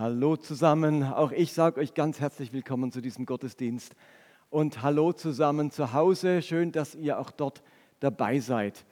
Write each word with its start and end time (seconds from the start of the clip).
Hallo 0.00 0.34
zusammen, 0.34 1.02
auch 1.02 1.30
ich 1.30 1.52
sage 1.52 1.78
euch 1.78 1.92
ganz 1.92 2.20
herzlich 2.20 2.54
willkommen 2.54 2.90
zu 2.90 3.02
diesem 3.02 3.26
Gottesdienst 3.26 3.94
und 4.48 4.80
hallo 4.80 5.12
zusammen 5.12 5.70
zu 5.70 5.92
Hause. 5.92 6.40
Schön, 6.40 6.72
dass 6.72 6.94
ihr 6.94 7.18
auch 7.18 7.30
dort 7.30 7.62
dabei 7.98 8.40
seid. 8.40 8.86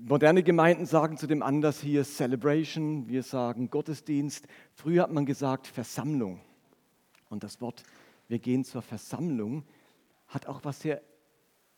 Moderne 0.00 0.42
Gemeinden 0.42 0.84
sagen 0.84 1.16
zu 1.16 1.28
dem 1.28 1.44
Anlass 1.44 1.80
hier 1.80 2.02
Celebration, 2.02 3.08
wir 3.08 3.22
sagen 3.22 3.70
Gottesdienst. 3.70 4.48
Früher 4.74 5.04
hat 5.04 5.12
man 5.12 5.24
gesagt 5.24 5.68
Versammlung. 5.68 6.40
Und 7.30 7.44
das 7.44 7.60
Wort, 7.60 7.84
wir 8.26 8.40
gehen 8.40 8.64
zur 8.64 8.82
Versammlung, 8.82 9.62
hat 10.26 10.48
auch 10.48 10.64
was 10.64 10.80
sehr 10.80 11.02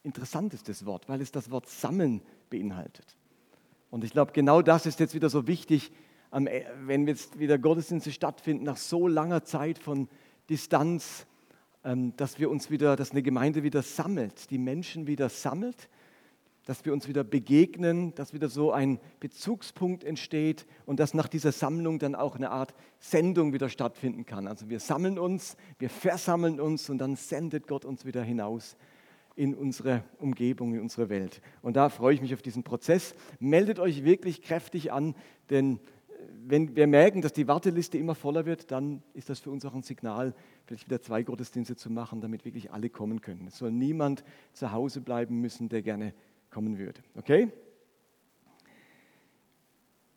Interessantes, 0.04 0.62
das 0.62 0.86
Wort, 0.86 1.06
weil 1.06 1.20
es 1.20 1.32
das 1.32 1.50
Wort 1.50 1.68
sammeln 1.68 2.22
beinhaltet. 2.48 3.18
Und 3.90 4.04
ich 4.04 4.12
glaube, 4.12 4.32
genau 4.32 4.62
das 4.62 4.86
ist 4.86 5.00
jetzt 5.00 5.14
wieder 5.14 5.30
so 5.30 5.46
wichtig, 5.46 5.92
e, 6.32 6.64
wenn 6.84 7.06
jetzt 7.06 7.38
wieder 7.38 7.58
Gottesdienste 7.58 8.12
stattfinden, 8.12 8.64
nach 8.64 8.76
so 8.76 9.08
langer 9.08 9.44
Zeit 9.44 9.78
von 9.78 10.08
Distanz, 10.50 11.26
ähm, 11.84 12.14
dass 12.16 12.38
wir 12.38 12.50
uns 12.50 12.70
wieder, 12.70 12.96
dass 12.96 13.12
eine 13.12 13.22
Gemeinde 13.22 13.62
wieder 13.62 13.82
sammelt, 13.82 14.50
die 14.50 14.58
Menschen 14.58 15.06
wieder 15.06 15.28
sammelt, 15.28 15.88
dass 16.66 16.84
wir 16.84 16.92
uns 16.92 17.08
wieder 17.08 17.24
begegnen, 17.24 18.14
dass 18.14 18.34
wieder 18.34 18.50
so 18.50 18.72
ein 18.72 19.00
Bezugspunkt 19.20 20.04
entsteht 20.04 20.66
und 20.84 21.00
dass 21.00 21.14
nach 21.14 21.28
dieser 21.28 21.50
Sammlung 21.50 21.98
dann 21.98 22.14
auch 22.14 22.36
eine 22.36 22.50
Art 22.50 22.74
Sendung 22.98 23.54
wieder 23.54 23.70
stattfinden 23.70 24.26
kann. 24.26 24.46
Also 24.46 24.68
wir 24.68 24.78
sammeln 24.78 25.18
uns, 25.18 25.56
wir 25.78 25.88
versammeln 25.88 26.60
uns 26.60 26.90
und 26.90 26.98
dann 26.98 27.16
sendet 27.16 27.68
Gott 27.68 27.86
uns 27.86 28.04
wieder 28.04 28.22
hinaus 28.22 28.76
in 29.38 29.54
unsere 29.54 30.02
Umgebung, 30.18 30.74
in 30.74 30.80
unsere 30.80 31.08
Welt. 31.08 31.40
Und 31.62 31.76
da 31.76 31.90
freue 31.90 32.12
ich 32.12 32.20
mich 32.20 32.34
auf 32.34 32.42
diesen 32.42 32.64
Prozess. 32.64 33.14
Meldet 33.38 33.78
euch 33.78 34.02
wirklich 34.02 34.42
kräftig 34.42 34.90
an, 34.90 35.14
denn 35.48 35.76
äh, 35.76 35.78
wenn 36.44 36.74
wir 36.74 36.88
merken, 36.88 37.22
dass 37.22 37.34
die 37.34 37.46
Warteliste 37.46 37.98
immer 37.98 38.16
voller 38.16 38.46
wird, 38.46 38.72
dann 38.72 39.00
ist 39.14 39.30
das 39.30 39.38
für 39.38 39.50
uns 39.50 39.64
auch 39.64 39.74
ein 39.74 39.84
Signal, 39.84 40.34
vielleicht 40.66 40.86
wieder 40.86 41.00
zwei 41.00 41.22
Gottesdienste 41.22 41.76
zu 41.76 41.88
machen, 41.88 42.20
damit 42.20 42.44
wirklich 42.44 42.72
alle 42.72 42.90
kommen 42.90 43.20
können. 43.20 43.46
Es 43.46 43.58
soll 43.58 43.70
niemand 43.70 44.24
zu 44.54 44.72
Hause 44.72 45.00
bleiben 45.00 45.40
müssen, 45.40 45.68
der 45.68 45.82
gerne 45.82 46.14
kommen 46.50 46.76
würde. 46.76 47.00
Okay? 47.14 47.48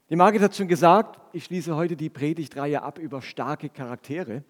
Die 0.09 0.15
Margit 0.15 0.41
hat 0.41 0.55
schon 0.55 0.67
gesagt, 0.67 1.19
ich 1.31 1.45
schließe 1.45 1.75
heute 1.75 1.95
die 1.95 2.09
Predigtreihe 2.09 2.81
ab 2.81 2.97
über 2.97 3.21
starke 3.21 3.69
Charaktere. 3.69 4.43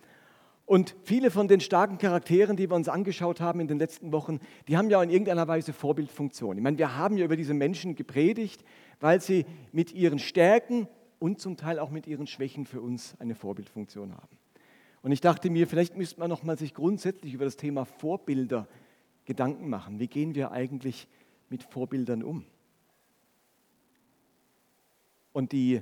Und 0.66 0.95
viele 1.04 1.31
von 1.31 1.48
den 1.48 1.59
starken 1.59 1.98
Charakteren, 1.98 2.56
die 2.56 2.70
wir 2.70 2.76
uns 2.76 2.88
angeschaut 2.88 3.42
haben 3.42 3.59
in 3.59 3.67
den 3.67 3.80
letzten 3.80 4.12
Wochen, 4.12 4.40
die 4.68 4.78
haben 4.78 4.90
ja 4.90 5.03
in 5.03 5.09
irgendeiner 5.09 5.48
Weise 5.48 5.73
Vorbildfunktion. 5.73 6.58
Ich 6.58 6.64
meine, 6.64 6.78
wir 6.78 6.95
haben 6.95 7.18
ja 7.18 7.26
über 7.26 7.36
diese 7.36 7.53
Menschen 7.53 7.95
gepredigt, 7.95 8.64
weil 9.00 9.20
sie 9.22 9.45
mit 9.72 9.94
ihren 9.94 10.20
Stärken 10.20 10.88
und 11.20 11.40
zum 11.40 11.58
Teil 11.58 11.78
auch 11.78 11.90
mit 11.90 12.08
ihren 12.08 12.26
Schwächen 12.26 12.66
für 12.66 12.81
uns 12.81 13.16
eine 13.20 13.36
Vorbildfunktion 13.36 14.14
haben. 14.14 14.38
Und 15.02 15.12
ich 15.12 15.22
dachte 15.22 15.50
mir, 15.50 15.68
vielleicht 15.68 15.98
müsste 15.98 16.20
man 16.20 16.30
noch 16.30 16.44
mal 16.44 16.58
sich 16.58 16.73
grundsätzlich 16.73 17.34
über 17.34 17.46
das 17.46 17.58
Thema 17.58 17.86
Vorbilder 17.86 18.68
Gedanken 19.25 19.70
machen. 19.70 20.00
Wie 20.00 20.08
gehen 20.08 20.36
wir 20.36 20.52
eigentlich 20.52 21.08
mit 21.50 21.64
Vorbildern 21.64 22.23
um? 22.23 22.46
Und 25.34 25.52
die, 25.52 25.81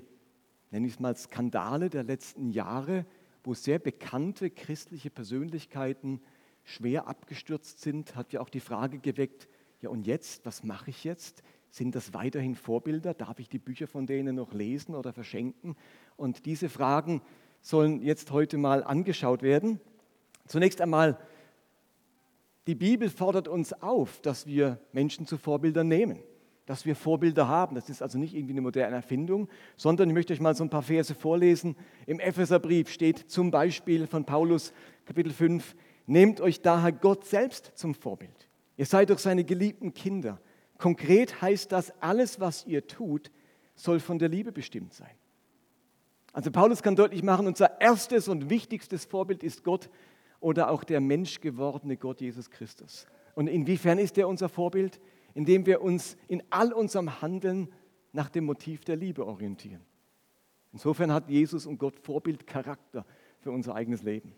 nenne 0.71 0.87
ich 0.87 0.93
es 0.93 0.99
mal, 0.99 1.15
Skandale 1.15 1.89
der 1.89 2.03
letzten 2.03 2.49
Jahre, 2.49 3.05
wo 3.49 3.55
sehr 3.55 3.79
bekannte 3.79 4.51
christliche 4.51 5.09
Persönlichkeiten 5.09 6.21
schwer 6.65 7.07
abgestürzt 7.07 7.81
sind, 7.81 8.15
hat 8.15 8.31
ja 8.31 8.41
auch 8.41 8.49
die 8.49 8.59
Frage 8.59 8.99
geweckt, 8.99 9.47
ja 9.81 9.89
und 9.89 10.05
jetzt, 10.05 10.45
was 10.45 10.63
mache 10.63 10.91
ich 10.91 11.03
jetzt? 11.03 11.41
Sind 11.71 11.95
das 11.95 12.13
weiterhin 12.13 12.53
Vorbilder? 12.53 13.15
Darf 13.15 13.39
ich 13.39 13.49
die 13.49 13.57
Bücher 13.57 13.87
von 13.87 14.05
denen 14.05 14.35
noch 14.35 14.53
lesen 14.53 14.93
oder 14.93 15.13
verschenken? 15.13 15.75
Und 16.15 16.45
diese 16.45 16.69
Fragen 16.69 17.23
sollen 17.59 18.03
jetzt 18.03 18.29
heute 18.29 18.59
mal 18.59 18.83
angeschaut 18.83 19.41
werden. 19.41 19.79
Zunächst 20.45 20.79
einmal, 20.79 21.19
die 22.67 22.75
Bibel 22.75 23.09
fordert 23.09 23.47
uns 23.47 23.73
auf, 23.73 24.21
dass 24.21 24.45
wir 24.45 24.79
Menschen 24.91 25.25
zu 25.25 25.39
Vorbildern 25.39 25.87
nehmen 25.87 26.19
dass 26.69 26.85
wir 26.85 26.95
Vorbilder 26.95 27.47
haben. 27.47 27.73
Das 27.73 27.89
ist 27.89 28.03
also 28.03 28.19
nicht 28.19 28.35
irgendwie 28.35 28.53
eine 28.53 28.61
moderne 28.61 28.95
Erfindung, 28.95 29.49
sondern 29.75 30.07
ich 30.07 30.13
möchte 30.13 30.33
euch 30.33 30.39
mal 30.39 30.53
so 30.53 30.63
ein 30.63 30.69
paar 30.69 30.83
Verse 30.83 31.15
vorlesen. 31.15 31.75
Im 32.05 32.19
Epheserbrief 32.19 32.91
steht 32.91 33.31
zum 33.31 33.49
Beispiel 33.49 34.05
von 34.05 34.23
Paulus, 34.23 34.71
Kapitel 35.05 35.31
5, 35.31 35.75
Nehmt 36.05 36.39
euch 36.41 36.61
daher 36.61 36.91
Gott 36.91 37.25
selbst 37.25 37.71
zum 37.73 37.95
Vorbild. 37.95 38.47
Ihr 38.77 38.85
seid 38.85 39.09
doch 39.09 39.17
seine 39.17 39.45
geliebten 39.45 39.95
Kinder. 39.95 40.39
Konkret 40.77 41.41
heißt 41.41 41.71
das, 41.71 41.91
alles, 42.01 42.39
was 42.39 42.67
ihr 42.67 42.85
tut, 42.85 43.31
soll 43.73 43.99
von 43.99 44.19
der 44.19 44.29
Liebe 44.29 44.51
bestimmt 44.51 44.93
sein. 44.93 45.15
Also 46.33 46.51
Paulus 46.51 46.83
kann 46.83 46.95
deutlich 46.95 47.23
machen, 47.23 47.47
unser 47.47 47.81
erstes 47.81 48.27
und 48.27 48.51
wichtigstes 48.51 49.05
Vorbild 49.05 49.41
ist 49.41 49.63
Gott 49.63 49.89
oder 50.39 50.69
auch 50.69 50.83
der 50.83 51.01
menschgewordene 51.01 51.97
Gott 51.97 52.21
Jesus 52.21 52.51
Christus. 52.51 53.07
Und 53.33 53.47
inwiefern 53.47 53.97
ist 53.97 54.19
er 54.19 54.27
unser 54.27 54.49
Vorbild? 54.49 54.99
Indem 55.39 55.65
wir 55.65 55.81
uns 55.81 56.17
in 56.27 56.43
all 56.49 56.73
unserem 56.73 57.21
Handeln 57.21 57.69
nach 58.11 58.29
dem 58.29 58.43
Motiv 58.43 58.83
der 58.83 58.97
Liebe 58.97 59.25
orientieren. 59.25 59.79
Insofern 60.73 61.13
hat 61.13 61.29
Jesus 61.29 61.65
und 61.65 61.77
Gott 61.77 61.97
Vorbildcharakter 61.97 63.05
für 63.39 63.51
unser 63.51 63.73
eigenes 63.73 64.03
Leben. 64.03 64.33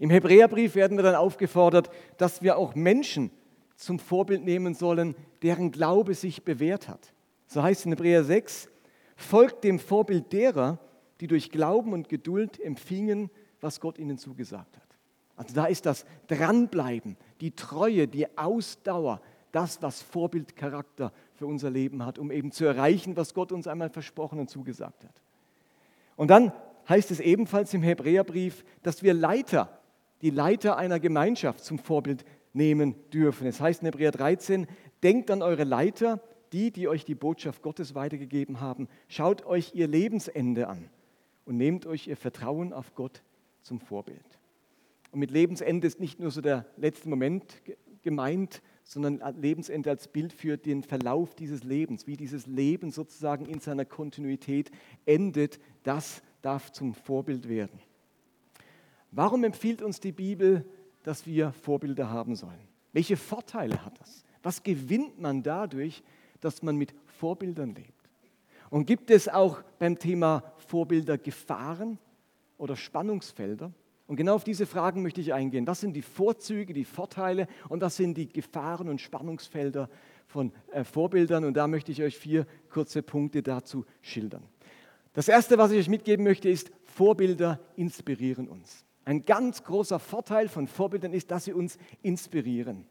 Im 0.00 0.10
Hebräerbrief 0.10 0.74
werden 0.74 0.98
wir 0.98 1.04
dann 1.04 1.14
aufgefordert, 1.14 1.90
dass 2.18 2.42
wir 2.42 2.58
auch 2.58 2.74
Menschen 2.74 3.30
zum 3.76 4.00
Vorbild 4.00 4.42
nehmen 4.42 4.74
sollen, 4.74 5.14
deren 5.42 5.70
Glaube 5.70 6.14
sich 6.14 6.42
bewährt 6.42 6.88
hat. 6.88 7.14
So 7.46 7.62
heißt 7.62 7.82
es 7.82 7.86
in 7.86 7.92
Hebräer 7.92 8.24
6, 8.24 8.68
folgt 9.14 9.62
dem 9.62 9.78
Vorbild 9.78 10.32
derer, 10.32 10.80
die 11.20 11.28
durch 11.28 11.52
Glauben 11.52 11.92
und 11.92 12.08
Geduld 12.08 12.60
empfingen, 12.60 13.30
was 13.60 13.78
Gott 13.78 14.00
ihnen 14.00 14.18
zugesagt 14.18 14.76
hat. 14.76 14.98
Also 15.36 15.54
da 15.54 15.66
ist 15.66 15.86
das 15.86 16.04
Dranbleiben, 16.26 17.16
die 17.40 17.52
Treue, 17.52 18.08
die 18.08 18.36
Ausdauer, 18.36 19.20
das, 19.54 19.82
was 19.82 20.02
Vorbildcharakter 20.02 21.12
für 21.34 21.46
unser 21.46 21.70
Leben 21.70 22.04
hat, 22.04 22.18
um 22.18 22.30
eben 22.30 22.50
zu 22.50 22.64
erreichen, 22.64 23.16
was 23.16 23.34
Gott 23.34 23.52
uns 23.52 23.66
einmal 23.66 23.90
versprochen 23.90 24.38
und 24.38 24.50
zugesagt 24.50 25.04
hat. 25.04 25.22
Und 26.16 26.28
dann 26.28 26.52
heißt 26.88 27.10
es 27.10 27.20
ebenfalls 27.20 27.72
im 27.74 27.82
Hebräerbrief, 27.82 28.64
dass 28.82 29.02
wir 29.02 29.14
Leiter, 29.14 29.80
die 30.22 30.30
Leiter 30.30 30.76
einer 30.76 31.00
Gemeinschaft 31.00 31.64
zum 31.64 31.78
Vorbild 31.78 32.24
nehmen 32.52 32.94
dürfen. 33.12 33.46
Es 33.46 33.60
heißt 33.60 33.82
in 33.82 33.86
Hebräer 33.86 34.12
13, 34.12 34.66
denkt 35.02 35.30
an 35.30 35.42
eure 35.42 35.64
Leiter, 35.64 36.20
die, 36.52 36.70
die 36.70 36.88
euch 36.88 37.04
die 37.04 37.14
Botschaft 37.14 37.62
Gottes 37.62 37.94
weitergegeben 37.94 38.60
haben, 38.60 38.88
schaut 39.08 39.44
euch 39.44 39.74
ihr 39.74 39.88
Lebensende 39.88 40.68
an 40.68 40.88
und 41.44 41.56
nehmt 41.56 41.86
euch 41.86 42.06
ihr 42.06 42.16
Vertrauen 42.16 42.72
auf 42.72 42.94
Gott 42.94 43.22
zum 43.62 43.80
Vorbild. 43.80 44.24
Und 45.10 45.20
mit 45.20 45.30
Lebensende 45.30 45.86
ist 45.86 46.00
nicht 46.00 46.20
nur 46.20 46.30
so 46.30 46.40
der 46.40 46.66
letzte 46.76 47.08
Moment 47.08 47.62
gemeint, 48.02 48.62
sondern 48.84 49.20
Lebensende 49.40 49.90
als 49.90 50.08
Bild 50.08 50.32
für 50.32 50.56
den 50.56 50.82
Verlauf 50.82 51.34
dieses 51.34 51.64
Lebens, 51.64 52.06
wie 52.06 52.16
dieses 52.16 52.46
Leben 52.46 52.90
sozusagen 52.90 53.46
in 53.46 53.58
seiner 53.58 53.86
Kontinuität 53.86 54.70
endet, 55.06 55.58
das 55.82 56.22
darf 56.42 56.70
zum 56.70 56.94
Vorbild 56.94 57.48
werden. 57.48 57.80
Warum 59.10 59.42
empfiehlt 59.44 59.80
uns 59.80 60.00
die 60.00 60.12
Bibel, 60.12 60.64
dass 61.02 61.26
wir 61.26 61.52
Vorbilder 61.52 62.10
haben 62.10 62.36
sollen? 62.36 62.68
Welche 62.92 63.16
Vorteile 63.16 63.84
hat 63.84 63.98
das? 64.00 64.24
Was 64.42 64.62
gewinnt 64.62 65.20
man 65.20 65.42
dadurch, 65.42 66.02
dass 66.40 66.62
man 66.62 66.76
mit 66.76 66.94
Vorbildern 67.06 67.74
lebt? 67.74 68.10
Und 68.70 68.86
gibt 68.86 69.10
es 69.10 69.28
auch 69.28 69.62
beim 69.78 69.98
Thema 69.98 70.52
Vorbilder 70.58 71.16
Gefahren 71.16 71.98
oder 72.58 72.76
Spannungsfelder? 72.76 73.72
Und 74.06 74.16
genau 74.16 74.34
auf 74.34 74.44
diese 74.44 74.66
Fragen 74.66 75.02
möchte 75.02 75.20
ich 75.20 75.32
eingehen. 75.32 75.66
Was 75.66 75.80
sind 75.80 75.94
die 75.94 76.02
Vorzüge, 76.02 76.74
die 76.74 76.84
Vorteile 76.84 77.48
und 77.68 77.80
was 77.80 77.96
sind 77.96 78.18
die 78.18 78.28
Gefahren 78.28 78.88
und 78.88 79.00
Spannungsfelder 79.00 79.88
von 80.26 80.52
äh, 80.72 80.84
Vorbildern? 80.84 81.44
Und 81.44 81.54
da 81.54 81.66
möchte 81.66 81.90
ich 81.90 82.02
euch 82.02 82.18
vier 82.18 82.46
kurze 82.68 83.02
Punkte 83.02 83.42
dazu 83.42 83.86
schildern. 84.02 84.42
Das 85.14 85.28
Erste, 85.28 85.56
was 85.56 85.70
ich 85.70 85.78
euch 85.78 85.88
mitgeben 85.88 86.24
möchte, 86.24 86.50
ist, 86.50 86.70
Vorbilder 86.84 87.60
inspirieren 87.76 88.48
uns. 88.48 88.84
Ein 89.06 89.24
ganz 89.24 89.62
großer 89.64 89.98
Vorteil 89.98 90.48
von 90.48 90.66
Vorbildern 90.66 91.12
ist, 91.12 91.30
dass 91.30 91.44
sie 91.44 91.52
uns 91.52 91.78
inspirieren. 92.02 92.86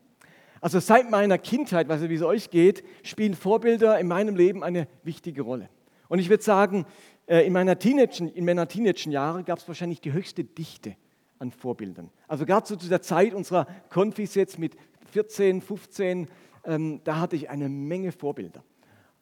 Also 0.61 0.79
seit 0.79 1.11
meiner 1.11 1.37
Kindheit, 1.37 1.89
weiß 1.89 2.03
ich, 2.03 2.09
wie 2.09 2.15
es 2.15 2.21
euch 2.21 2.49
geht, 2.49 2.83
spielen 3.03 3.35
Vorbilder 3.35 3.99
in 3.99 4.07
meinem 4.07 4.35
Leben 4.35 4.63
eine 4.63 4.87
wichtige 5.03 5.41
Rolle. 5.41 5.69
Und 6.07 6.19
ich 6.19 6.29
würde 6.29 6.43
sagen, 6.43 6.85
äh, 7.27 7.45
in 7.45 7.53
meiner 7.53 7.77
Teenagen, 7.77 8.29
in 8.29 8.45
meiner 8.45 8.67
Teenagen-Jahre 8.67 9.43
gab 9.43 9.59
es 9.59 9.67
wahrscheinlich 9.67 9.99
die 9.99 10.13
höchste 10.13 10.43
Dichte 10.43 10.95
an 11.43 11.51
Vorbildern. 11.51 12.09
Also 12.27 12.45
gerade 12.45 12.65
zu 12.65 12.75
dieser 12.75 13.01
Zeit 13.01 13.35
unserer 13.35 13.67
Konfis 13.89 14.33
jetzt 14.33 14.57
mit 14.57 14.75
14, 15.11 15.61
15, 15.61 16.27
ähm, 16.65 17.01
da 17.03 17.19
hatte 17.19 17.35
ich 17.35 17.49
eine 17.51 17.69
Menge 17.69 18.11
Vorbilder. 18.11 18.63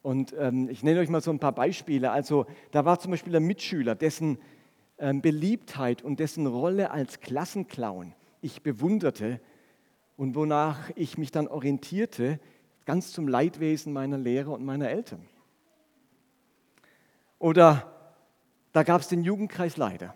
Und 0.01 0.33
ähm, 0.39 0.69
ich 0.69 0.83
nenne 0.83 1.01
euch 1.01 1.09
mal 1.09 1.21
so 1.21 1.31
ein 1.31 1.39
paar 1.39 1.53
Beispiele. 1.53 2.11
Also 2.11 2.45
da 2.71 2.85
war 2.85 2.99
zum 2.99 3.11
Beispiel 3.11 3.35
ein 3.35 3.43
Mitschüler, 3.43 3.95
dessen 3.95 4.39
ähm, 4.97 5.21
Beliebtheit 5.21 6.01
und 6.01 6.19
dessen 6.19 6.47
Rolle 6.47 6.91
als 6.91 7.19
Klassenclown 7.19 8.13
ich 8.41 8.63
bewunderte 8.63 9.39
und 10.17 10.35
wonach 10.35 10.89
ich 10.95 11.17
mich 11.17 11.31
dann 11.31 11.47
orientierte, 11.47 12.39
ganz 12.85 13.11
zum 13.11 13.27
Leidwesen 13.27 13.93
meiner 13.93 14.17
Lehrer 14.17 14.51
und 14.51 14.63
meiner 14.63 14.89
Eltern. 14.89 15.27
Oder 17.37 17.87
Da 18.73 18.83
gab 18.83 19.01
es 19.01 19.09
den 19.09 19.23
Jugendkreisleiter, 19.23 20.15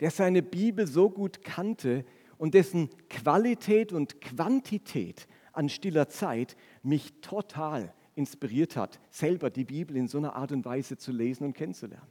der 0.00 0.10
seine 0.10 0.42
Bibel 0.42 0.86
so 0.86 1.10
gut 1.10 1.42
kannte 1.42 2.04
und 2.38 2.54
dessen 2.54 2.90
Qualität 3.08 3.92
und 3.92 4.20
Quantität 4.20 5.26
an 5.52 5.68
stiller 5.68 6.08
Zeit 6.08 6.56
mich 6.82 7.20
total 7.20 7.92
inspiriert 8.16 8.76
hat, 8.76 9.00
selber 9.10 9.50
die 9.50 9.64
Bibel 9.64 9.96
in 9.96 10.08
so 10.08 10.18
einer 10.18 10.36
Art 10.36 10.52
und 10.52 10.64
Weise 10.64 10.96
zu 10.96 11.12
lesen 11.12 11.44
und 11.44 11.54
kennenzulernen. 11.54 12.06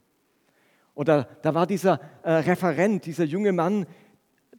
Oder 0.96 1.24
da 1.42 1.54
war 1.54 1.66
dieser 1.66 2.00
äh, 2.24 2.32
Referent, 2.32 3.06
dieser 3.06 3.24
junge 3.24 3.52
Mann, 3.52 3.86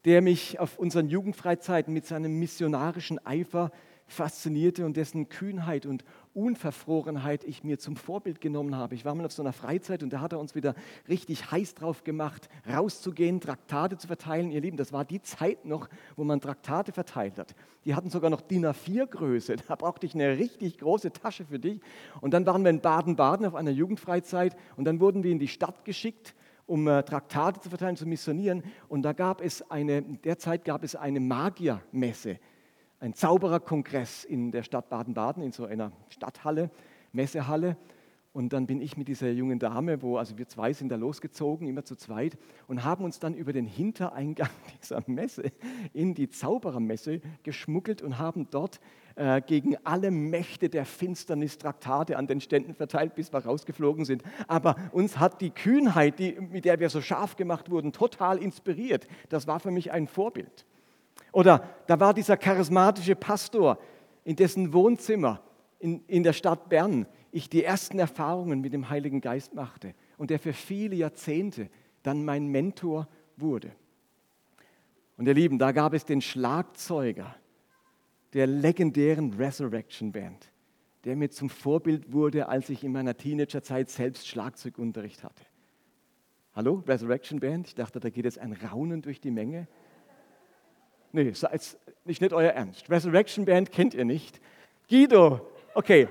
der 0.05 0.21
mich 0.21 0.59
auf 0.59 0.79
unseren 0.79 1.09
Jugendfreizeiten 1.09 1.95
mit 1.95 2.07
seinem 2.07 2.39
missionarischen 2.39 3.25
Eifer 3.25 3.71
faszinierte 4.07 4.85
und 4.85 4.97
dessen 4.97 5.29
Kühnheit 5.29 5.87
und 5.87 6.05
Unverfrorenheit 6.35 7.45
ich 7.45 7.63
mir 7.63 7.79
zum 7.79 7.97
Vorbild 7.97 8.41
genommen 8.41 8.75
habe. 8.75 8.95
Ich 8.95 9.05
war 9.05 9.15
mal 9.15 9.25
auf 9.25 9.33
so 9.33 9.43
einer 9.43 9.53
Freizeit 9.53 10.03
und 10.03 10.13
da 10.13 10.21
hat 10.21 10.33
er 10.33 10.41
uns 10.41 10.55
wieder 10.55 10.75
richtig 11.09 11.51
heiß 11.51 11.75
drauf 11.75 12.03
gemacht, 12.03 12.49
rauszugehen, 12.69 13.41
Traktate 13.41 13.97
zu 13.97 14.09
verteilen. 14.09 14.51
Ihr 14.51 14.61
Lieben, 14.61 14.77
das 14.77 14.93
war 14.93 15.05
die 15.05 15.23
Zeit 15.23 15.65
noch, 15.65 15.89
wo 16.17 16.25
man 16.25 16.41
Traktate 16.41 16.93
verteilt 16.93 17.39
hat. 17.39 17.55
Die 17.85 17.95
hatten 17.95 18.11
sogar 18.11 18.31
noch 18.31 18.41
DIN 18.41 18.67
A4-Größe. 18.67 19.57
Da 19.69 19.77
brauchte 19.77 20.07
ich 20.07 20.15
eine 20.15 20.39
richtig 20.39 20.79
große 20.79 21.13
Tasche 21.13 21.45
für 21.45 21.59
dich. 21.59 21.81
Und 22.21 22.33
dann 22.33 22.47
waren 22.47 22.63
wir 22.63 22.71
in 22.71 22.81
Baden-Baden 22.81 23.47
auf 23.47 23.55
einer 23.55 23.71
Jugendfreizeit 23.71 24.57
und 24.77 24.85
dann 24.85 25.01
wurden 25.01 25.23
wir 25.23 25.33
in 25.33 25.39
die 25.39 25.49
Stadt 25.49 25.85
geschickt 25.85 26.35
um 26.67 26.89
äh, 26.89 27.03
Traktate 27.03 27.61
zu 27.61 27.69
verteilen, 27.69 27.95
zu 27.95 28.07
missionieren. 28.07 28.63
Und 28.89 29.03
da 29.03 29.13
gab 29.13 29.43
es 29.43 29.71
eine, 29.71 30.01
derzeit 30.01 30.65
gab 30.65 30.83
es 30.83 30.97
eine 30.97 31.21
Magiermesse 31.21 32.39
ein 33.05 33.13
Zaubererkongress 33.13 34.25
in 34.25 34.51
der 34.51 34.63
Stadt 34.63 34.89
Baden-Baden, 34.89 35.43
in 35.43 35.53
so 35.53 35.67
einer 35.67 35.93
Stadthalle, 36.09 36.71
Messehalle. 37.13 37.77
Und 38.33 38.55
dann 38.55 38.67
bin 38.67 38.81
ich 38.81 38.97
mit 38.97 39.09
dieser 39.09 39.31
jungen 39.31 39.59
Dame, 39.59 40.01
wo, 40.01 40.17
also 40.17 40.39
wir 40.39 40.49
zwei 40.49 40.73
sind 40.73 40.89
da 40.89 40.97
losgezogen, 40.97 41.69
immer 41.69 41.85
zu 41.85 41.97
zweit, 41.97 42.39
und 42.67 42.83
haben 42.83 43.05
uns 43.05 43.21
dann 43.21 43.35
über 43.35 43.53
den 43.53 43.67
Hintereingang 43.67 44.49
dieser 44.83 45.05
Messe 45.07 45.53
in 45.93 46.15
die 46.15 46.31
Zauberermesse 46.31 47.21
geschmuggelt 47.43 48.01
und 48.01 48.19
haben 48.19 48.49
dort 48.51 48.81
äh, 49.17 49.43
gegen 49.43 49.77
alle 49.85 50.11
Mächte 50.11 50.71
der 50.71 50.87
Finsternis 50.87 51.59
Traktate 51.59 52.17
an 52.17 52.27
den 52.27 52.41
Ständen 52.41 52.75
verteilt, 52.75 53.15
bis 53.15 53.35
wir 53.35 53.45
rausgeflogen 53.45 54.07
sind. 54.07 54.23
Aber 54.49 54.77
uns 54.93 55.19
hat 55.19 55.43
die 55.43 55.51
Kühnheit, 55.51 56.19
die, 56.19 56.41
mit 56.41 56.65
der 56.65 56.81
wir 56.81 56.89
so 56.89 57.03
scharf 57.03 57.37
gemacht 57.37 57.71
wurden, 57.71 57.93
total 57.93 58.39
inspiriert. 58.39 59.07
Das 59.29 59.47
war 59.47 59.61
für 59.61 59.71
mich 59.71 59.93
ein 59.93 60.09
Vorbild. 60.09 60.65
Oder 61.35 61.69
da 61.89 61.99
war 61.99 62.15
dieser 62.15 62.37
charismatische 62.37 63.17
Pastor, 63.17 63.79
in 64.23 64.37
dessen 64.37 64.73
Wohnzimmer 64.73 65.43
in, 65.81 66.05
in 66.07 66.23
der 66.23 66.33
Stadt 66.33 66.69
Bern 66.69 67.07
ich 67.33 67.51
die 67.51 67.65
ersten 67.65 67.99
Erfahrungen 67.99 68.61
mit 68.61 68.73
dem 68.73 68.89
Heiligen 68.89 69.21
Geist 69.21 69.53
machte 69.53 69.95
und 70.17 70.31
der 70.31 70.39
für 70.39 70.53
viele 70.53 70.95
Jahrzehnte 70.95 71.69
dann 72.05 72.25
mein 72.25 72.47
Mentor 72.47 73.09
wurde. 73.37 73.73
Und 75.17 75.27
ihr 75.27 75.35
Lieben, 75.35 75.59
da 75.59 75.73
gab 75.73 75.93
es 75.93 76.05
den 76.05 76.21
Schlagzeuger 76.21 77.35
der 78.33 78.47
legendären 78.47 79.35
Resurrection 79.35 80.13
Band, 80.13 80.53
der 81.03 81.17
mir 81.17 81.31
zum 81.31 81.51
Vorbild 81.51 82.13
wurde, 82.13 82.49
als 82.49 82.71
ich 82.71 82.85
in 82.85 82.93
meiner 82.93 83.17
Teenagerzeit 83.17 83.91
selbst 83.91 84.29
Schlagzeugunterricht 84.29 85.25
hatte. 85.25 85.45
Hallo, 86.55 86.85
Resurrection 86.87 87.41
Band? 87.41 87.67
Ich 87.67 87.75
dachte, 87.75 87.99
da 87.99 88.09
geht 88.09 88.25
jetzt 88.25 88.39
ein 88.39 88.53
Raunen 88.53 89.03
durch 89.03 89.21
die 89.21 89.33
Menge. 89.33 89.67
Nee, 91.15 91.29
ist 91.29 91.47
nicht, 92.05 92.21
nicht 92.21 92.33
euer 92.33 92.51
Ernst. 92.51 92.91
Resurrection 92.91 93.45
Band 93.45 93.71
kennt 93.71 93.95
ihr 93.95 94.05
nicht. 94.05 94.41
Guido, 94.91 95.49
okay. 95.73 96.09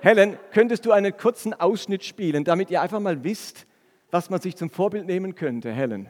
Helen, 0.00 0.36
könntest 0.52 0.84
du 0.84 0.90
einen 0.90 1.16
kurzen 1.16 1.54
Ausschnitt 1.54 2.02
spielen, 2.02 2.42
damit 2.42 2.68
ihr 2.68 2.82
einfach 2.82 2.98
mal 2.98 3.22
wisst, 3.22 3.64
was 4.10 4.30
man 4.30 4.40
sich 4.40 4.56
zum 4.56 4.70
Vorbild 4.70 5.06
nehmen 5.06 5.36
könnte, 5.36 5.70
Helen? 5.72 6.08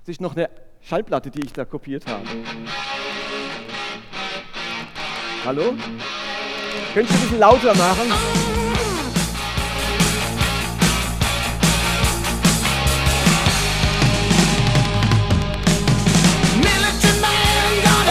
Das 0.00 0.08
ist 0.08 0.22
noch 0.22 0.34
eine 0.34 0.48
Schallplatte, 0.80 1.30
die 1.30 1.44
ich 1.44 1.52
da 1.52 1.66
kopiert 1.66 2.06
habe. 2.06 2.24
Hallo? 5.44 5.74
Könntest 6.94 7.14
du 7.14 7.18
ein 7.18 7.20
bisschen 7.20 7.38
lauter 7.40 7.74
machen? 7.74 8.49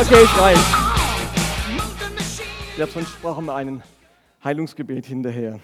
Okay, 0.01 0.23
ich. 0.23 0.29
Ja, 2.77 2.87
sonst 2.87 3.21
brauchen 3.21 3.45
wir 3.47 3.55
ein 3.55 3.83
Heilungsgebet 4.41 5.05
hinterher. 5.05 5.59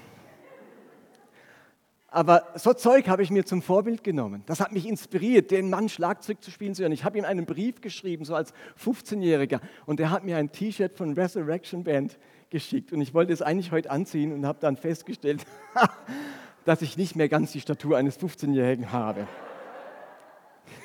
Aber 2.10 2.44
so 2.56 2.74
Zeug 2.74 3.08
habe 3.08 3.24
ich 3.24 3.32
mir 3.32 3.46
zum 3.46 3.62
Vorbild 3.62 4.04
genommen. 4.04 4.44
Das 4.46 4.60
hat 4.60 4.74
mich 4.74 4.86
inspiriert, 4.90 5.52
den 5.52 5.70
Mann 5.70 5.88
Schlagzeug 5.88 6.44
zu 6.44 6.52
spielen 6.52 6.76
zu 6.76 6.82
hören. 6.82 6.92
Ich 6.92 7.06
habe 7.06 7.18
ihm 7.18 7.24
einen 7.24 7.46
Brief 7.46 7.80
geschrieben, 7.80 8.26
so 8.26 8.36
als 8.36 8.54
15-Jähriger, 8.84 9.62
und 9.86 10.02
er 10.02 10.10
hat 10.10 10.26
mir 10.26 10.36
ein 10.36 10.52
T-Shirt 10.52 10.98
von 10.98 11.14
Resurrection 11.14 11.86
Band 11.86 12.18
geschickt. 12.50 12.92
Und 12.92 13.00
ich 13.00 13.14
wollte 13.14 13.32
es 13.32 13.42
eigentlich 13.42 13.72
heute 13.72 13.90
anziehen 13.90 14.34
und 14.34 14.46
habe 14.46 14.60
dann 14.60 14.76
festgestellt, 14.76 15.46
dass 16.66 16.82
ich 16.82 16.98
nicht 16.98 17.16
mehr 17.16 17.30
ganz 17.30 17.54
die 17.54 17.62
Statur 17.62 17.96
eines 17.96 18.20
15-Jährigen 18.20 18.92
habe. 18.92 19.30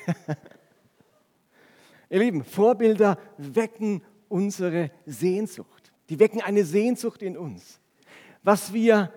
Ihr 2.11 2.19
Lieben, 2.19 2.43
Vorbilder 2.43 3.17
wecken 3.37 4.03
unsere 4.27 4.91
Sehnsucht. 5.05 5.93
Die 6.09 6.19
wecken 6.19 6.41
eine 6.41 6.65
Sehnsucht 6.65 7.21
in 7.21 7.37
uns. 7.37 7.79
Was 8.43 8.73
wir 8.73 9.13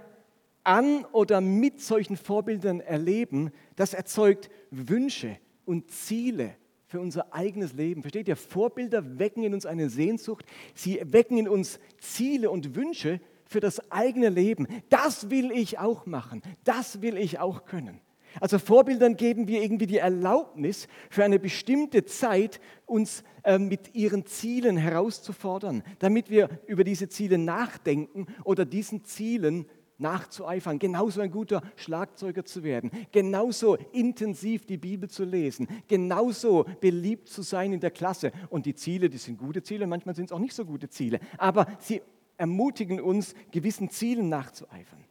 an 0.63 1.05
oder 1.07 1.41
mit 1.41 1.81
solchen 1.81 2.17
Vorbildern 2.17 2.79
erleben, 2.79 3.51
das 3.75 3.95
erzeugt 3.95 4.49
Wünsche 4.71 5.37
und 5.65 5.91
Ziele 5.91 6.55
für 6.87 7.01
unser 7.01 7.35
eigenes 7.35 7.73
Leben. 7.73 8.03
Versteht 8.03 8.29
ihr? 8.29 8.37
Vorbilder 8.37 9.19
wecken 9.19 9.43
in 9.43 9.55
uns 9.55 9.67
eine 9.67 9.91
Sehnsucht. 9.91 10.47
Sie 10.73 11.03
wecken 11.05 11.37
in 11.37 11.49
uns 11.49 11.81
Ziele 11.99 12.49
und 12.49 12.77
Wünsche 12.77 13.21
für 13.45 13.59
das 13.59 13.91
eigene 13.91 14.29
Leben. 14.29 14.69
Das 14.89 15.31
will 15.31 15.51
ich 15.51 15.81
auch 15.81 16.07
machen. 16.07 16.43
Das 16.63 17.03
will 17.03 17.17
ich 17.17 17.41
auch 17.41 17.65
können. 17.65 18.01
Also 18.41 18.59
Vorbildern 18.59 19.17
geben 19.17 19.49
wir 19.49 19.63
irgendwie 19.63 19.87
die 19.87 19.99
Erlaubnis, 19.99 20.89
für 21.11 21.25
eine 21.25 21.39
bestimmte 21.39 22.05
Zeit 22.05 22.61
uns 22.87 23.25
äh, 23.45 23.59
mit 23.59 23.95
ihren 23.95 24.27
Zielen 24.27 24.77
herauszufordern, 24.77 25.83
damit 25.99 26.31
wir 26.31 26.49
über 26.67 26.85
diese 26.85 27.09
Ziele 27.09 27.39
nachdenken 27.39 28.27
oder 28.45 28.65
diesen 28.65 29.05
Zielen 29.05 29.67
nachzueifern, 29.99 30.79
genauso 30.79 31.21
ein 31.21 31.31
guter 31.31 31.63
Schlagzeuger 31.77 32.45
zu 32.45 32.63
werden, 32.65 32.91
genauso 33.13 33.77
intensiv 33.93 34.67
die 34.67 34.77
Bibel 34.77 35.09
zu 35.09 35.25
lesen, 35.25 35.69
genauso 35.89 36.67
beliebt 36.81 37.29
zu 37.29 37.43
sein 37.43 37.73
in 37.73 37.81
der 37.81 37.91
Klasse. 37.91 38.33
Und 38.51 38.67
die 38.67 38.75
Ziele, 38.75 39.09
die 39.09 39.19
sind 39.19 39.39
gute 39.39 39.63
Ziele, 39.63 39.87
manchmal 39.87 40.15
sind 40.15 40.27
es 40.27 40.33
auch 40.33 40.39
nicht 40.39 40.55
so 40.55 40.65
gute 40.65 40.89
Ziele, 40.89 41.21
aber 41.39 41.67
sie 41.79 42.03
ermutigen 42.37 43.01
uns, 43.01 43.35
gewissen 43.53 43.89
Zielen 43.91 44.29
nachzueifern. 44.29 45.05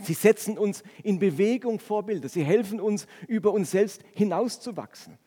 Sie 0.00 0.14
setzen 0.14 0.58
uns 0.58 0.82
in 1.02 1.18
Bewegung 1.18 1.78
Vorbilder. 1.78 2.28
Sie 2.28 2.44
helfen 2.44 2.80
uns, 2.80 3.06
über 3.28 3.52
uns 3.52 3.70
selbst 3.70 4.02
hinauszuwachsen. 4.14 5.18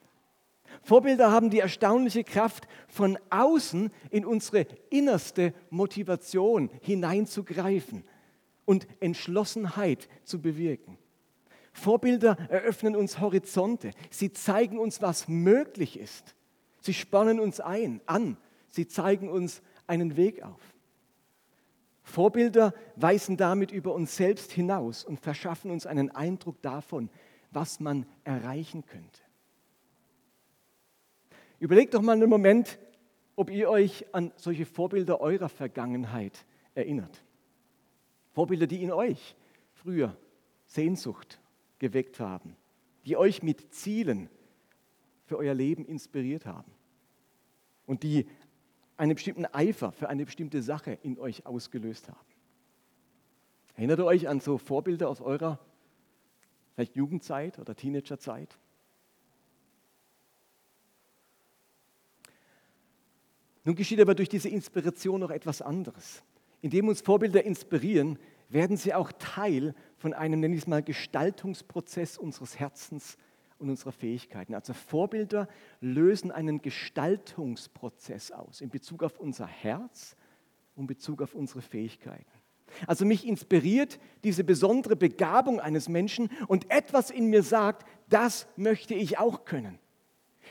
Vorbilder 0.83 1.31
haben 1.31 1.49
die 1.49 1.59
erstaunliche 1.59 2.23
Kraft, 2.23 2.67
von 2.87 3.17
außen 3.29 3.91
in 4.09 4.25
unsere 4.25 4.67
innerste 4.89 5.53
Motivation 5.69 6.69
hineinzugreifen 6.81 8.03
und 8.65 8.87
Entschlossenheit 8.99 10.07
zu 10.23 10.41
bewirken. 10.41 10.97
Vorbilder 11.71 12.37
eröffnen 12.49 12.95
uns 12.95 13.19
Horizonte. 13.19 13.91
Sie 14.09 14.33
zeigen 14.33 14.79
uns, 14.79 15.01
was 15.01 15.27
möglich 15.27 15.99
ist. 15.99 16.35
Sie 16.81 16.93
spannen 16.93 17.39
uns 17.39 17.59
ein, 17.59 18.01
an. 18.05 18.37
Sie 18.69 18.87
zeigen 18.87 19.29
uns 19.29 19.61
einen 19.85 20.17
Weg 20.17 20.43
auf. 20.43 20.59
Vorbilder 22.07 22.73
weisen 22.95 23.35
damit 23.35 23.71
über 23.71 23.93
uns 23.93 24.15
selbst 24.15 24.53
hinaus 24.53 25.03
und 25.03 25.19
verschaffen 25.19 25.69
uns 25.69 25.85
einen 25.85 26.09
Eindruck 26.09 26.61
davon, 26.61 27.09
was 27.51 27.81
man 27.81 28.05
erreichen 28.23 28.85
könnte. 28.85 29.21
Überlegt 31.59 31.93
doch 31.93 32.01
mal 32.01 32.13
einen 32.13 32.29
Moment, 32.29 32.79
ob 33.35 33.51
ihr 33.51 33.69
euch 33.69 34.05
an 34.13 34.31
solche 34.37 34.65
Vorbilder 34.65 35.19
eurer 35.19 35.49
Vergangenheit 35.49 36.45
erinnert. 36.75 37.23
Vorbilder, 38.31 38.67
die 38.67 38.81
in 38.81 38.93
euch 38.93 39.35
früher 39.73 40.15
Sehnsucht 40.65 41.41
geweckt 41.77 42.21
haben, 42.21 42.55
die 43.05 43.17
euch 43.17 43.43
mit 43.43 43.73
Zielen 43.73 44.29
für 45.25 45.37
euer 45.37 45.53
Leben 45.53 45.85
inspiriert 45.85 46.45
haben 46.45 46.71
und 47.85 48.03
die 48.03 48.27
einen 48.97 49.13
bestimmten 49.15 49.45
Eifer 49.45 49.91
für 49.91 50.09
eine 50.09 50.25
bestimmte 50.25 50.61
Sache 50.61 50.97
in 51.03 51.17
euch 51.19 51.45
ausgelöst 51.45 52.09
haben. 52.09 52.17
Erinnert 53.75 53.99
ihr 53.99 54.05
euch 54.05 54.27
an 54.27 54.39
so 54.39 54.57
Vorbilder 54.57 55.07
aus 55.07 55.21
eurer 55.21 55.59
vielleicht 56.73 56.95
Jugendzeit 56.95 57.59
oder 57.59 57.75
Teenagerzeit? 57.75 58.57
Nun 63.63 63.75
geschieht 63.75 63.99
aber 63.99 64.15
durch 64.15 64.29
diese 64.29 64.49
Inspiration 64.49 65.19
noch 65.19 65.29
etwas 65.29 65.61
anderes. 65.61 66.23
indem 66.61 66.87
uns 66.87 67.01
Vorbilder 67.01 67.43
inspirieren, 67.43 68.17
werden 68.49 68.77
sie 68.77 68.93
auch 68.93 69.11
Teil 69.19 69.75
von 69.97 70.13
einem, 70.13 70.39
nenne 70.39 70.55
ich 70.55 70.61
es 70.61 70.67
mal, 70.67 70.81
Gestaltungsprozess 70.81 72.17
unseres 72.17 72.59
Herzens 72.59 73.17
und 73.59 73.69
unserer 73.69 73.91
Fähigkeiten. 73.91 74.53
Also 74.53 74.73
Vorbilder 74.73 75.47
lösen 75.81 76.31
einen 76.31 76.61
Gestaltungsprozess 76.61 78.31
aus 78.31 78.61
in 78.61 78.69
Bezug 78.69 79.03
auf 79.03 79.19
unser 79.19 79.47
Herz 79.47 80.15
und 80.75 80.83
in 80.83 80.87
Bezug 80.87 81.21
auf 81.21 81.33
unsere 81.33 81.61
Fähigkeiten. 81.61 82.31
Also 82.85 83.05
mich 83.05 83.25
inspiriert 83.25 83.99
diese 84.23 84.43
besondere 84.43 84.95
Begabung 84.95 85.59
eines 85.59 85.89
Menschen 85.89 86.29
und 86.47 86.69
etwas 86.69 87.11
in 87.11 87.27
mir 87.27 87.43
sagt, 87.43 87.87
das 88.09 88.47
möchte 88.55 88.93
ich 88.93 89.17
auch 89.17 89.45
können. 89.45 89.79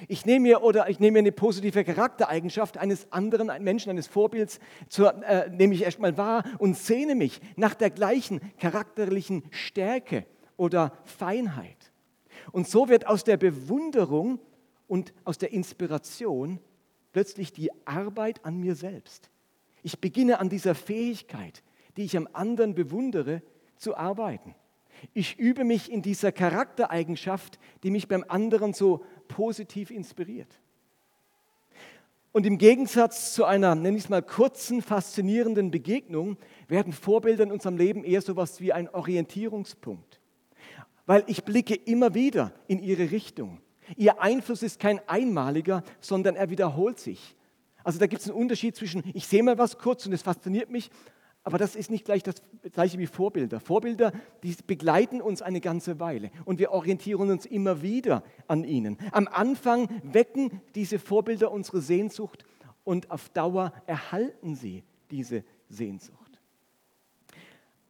Ich 0.09 0.27
nehme 0.27 0.41
mir 0.41 0.63
oder 0.63 0.91
ich 0.91 1.01
nehme 1.01 1.13
mir 1.13 1.19
eine 1.21 1.33
positive 1.33 1.85
Charaktereigenschaft 1.85 2.77
eines 2.77 3.11
anderen 3.13 3.51
Menschen, 3.63 3.91
eines 3.91 4.07
Vorbilds, 4.07 4.61
zur, 4.89 5.23
äh, 5.25 5.49
nehme 5.51 5.75
ich 5.75 5.83
erstmal 5.83 6.17
wahr 6.19 6.45
und 6.59 6.77
sehne 6.77 7.15
mich 7.15 7.41
nach 7.57 7.75
der 7.75 7.91
gleichen 7.91 8.41
charakterlichen 8.59 9.45
Stärke 9.51 10.27
oder 10.57 10.93
Feinheit. 11.05 11.86
Und 12.53 12.69
so 12.69 12.89
wird 12.89 13.07
aus 13.07 13.25
der 13.25 13.37
Bewunderung 13.37 14.41
und 14.87 15.13
aus 15.25 15.39
der 15.39 15.53
Inspiration 15.53 16.61
plötzlich 17.13 17.53
die 17.53 17.71
Arbeit 17.87 18.45
an 18.45 18.59
mir 18.59 18.75
selbst. 18.75 19.31
Ich 19.83 20.01
beginne 20.01 20.39
an 20.41 20.49
dieser 20.49 20.75
Fähigkeit, 20.75 21.63
die 21.97 22.05
ich 22.05 22.17
am 22.17 22.29
anderen 22.33 22.75
bewundere, 22.75 23.43
zu 23.77 23.97
arbeiten. 23.97 24.55
Ich 25.13 25.39
übe 25.39 25.65
mich 25.65 25.91
in 25.91 26.03
dieser 26.03 26.33
Charaktereigenschaft, 26.33 27.59
die 27.83 27.91
mich 27.91 28.09
beim 28.09 28.25
anderen 28.27 28.73
so 28.73 29.05
positiv 29.29 29.91
inspiriert. 29.91 30.49
Und 32.33 32.45
im 32.45 32.59
Gegensatz 32.59 33.33
zu 33.33 33.45
einer, 33.45 33.75
nenne 33.75 33.97
ich 33.97 34.05
es 34.05 34.11
mal, 34.11 34.23
kurzen, 34.23 34.83
faszinierenden 34.83 35.71
Begegnung, 35.71 36.37
werden 36.69 36.93
Vorbilder 36.93 37.45
in 37.45 37.53
unserem 37.53 37.79
Leben 37.79 38.05
eher 38.05 38.21
so 38.21 38.33
etwas 38.33 38.61
wie 38.61 38.75
ein 38.75 38.91
Orientierungspunkt. 38.91 40.21
Weil 41.07 41.25
ich 41.27 41.45
blicke 41.45 41.75
immer 41.75 42.15
wieder 42.15 42.53
in 42.67 42.81
ihre 42.81 43.11
Richtung. 43.11 43.61
Ihr 43.97 44.21
Einfluss 44.21 44.63
ist 44.63 44.81
kein 44.81 45.01
einmaliger, 45.09 45.83
sondern 46.01 46.37
er 46.37 46.51
wiederholt 46.51 46.99
sich. 46.99 47.37
Also 47.85 48.01
da 48.01 48.07
gibt 48.09 48.23
es 48.23 48.29
einen 48.29 48.37
Unterschied 48.37 48.75
zwischen, 48.75 49.05
ich 49.15 49.27
sehe 49.29 49.45
mal 49.45 49.59
was 49.59 49.79
kurz 49.79 50.07
und 50.07 50.13
es 50.13 50.23
fasziniert 50.23 50.71
mich, 50.71 50.91
aber 51.45 51.59
das 51.59 51.77
ist 51.77 51.93
nicht 51.93 52.05
gleich 52.05 52.25
das 52.25 52.43
gleiche 52.73 52.99
wie 52.99 53.07
Vorbilder. 53.07 53.61
Vorbilder, 53.61 54.11
die 54.43 54.57
begleiten 54.67 55.23
uns 55.23 55.43
eine 55.43 55.61
ganze 55.61 56.01
Weile 56.01 56.33
und 56.45 56.59
wir 56.59 56.73
orientieren 56.73 57.31
uns 57.31 57.47
immer 57.47 57.83
wieder 57.83 58.25
an 58.49 58.65
ihnen. 58.65 58.99
Am 59.13 59.29
Anfang 59.29 59.89
wecken 60.03 60.61
diese 60.75 60.99
Vorbilder 60.99 61.53
unsere 61.53 61.81
Sehnsucht 61.81 62.45
und 62.83 63.13
auf 63.13 63.29
Dauer 63.29 63.73
erhalten 63.87 64.57
sie 64.57 64.83
diese 65.13 65.45
Sehnsucht. 65.69 66.26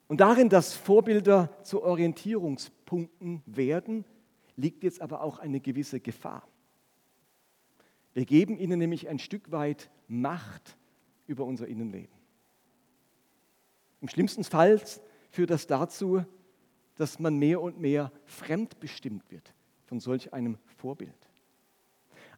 Und 0.08 0.20
darin, 0.20 0.48
dass 0.48 0.74
Vorbilder 0.74 1.50
zu 1.62 1.82
Orientierungspunkten 1.82 3.42
werden, 3.46 4.04
liegt 4.56 4.84
jetzt 4.84 5.00
aber 5.00 5.20
auch 5.20 5.38
eine 5.38 5.60
gewisse 5.60 6.00
Gefahr. 6.00 6.46
Wir 8.14 8.24
geben 8.24 8.56
ihnen 8.58 8.78
nämlich 8.78 9.08
ein 9.08 9.18
Stück 9.18 9.50
weit 9.50 9.90
Macht 10.08 10.76
über 11.26 11.44
unser 11.44 11.66
Innenleben. 11.66 12.14
Im 14.00 14.08
schlimmsten 14.08 14.44
Fall 14.44 14.80
führt 15.30 15.50
das 15.50 15.66
dazu, 15.66 16.24
dass 16.94 17.18
man 17.18 17.36
mehr 17.36 17.60
und 17.60 17.78
mehr 17.80 18.12
fremdbestimmt 18.24 19.30
wird 19.30 19.52
von 19.84 20.00
solch 20.00 20.32
einem 20.32 20.58
Vorbild. 20.76 21.28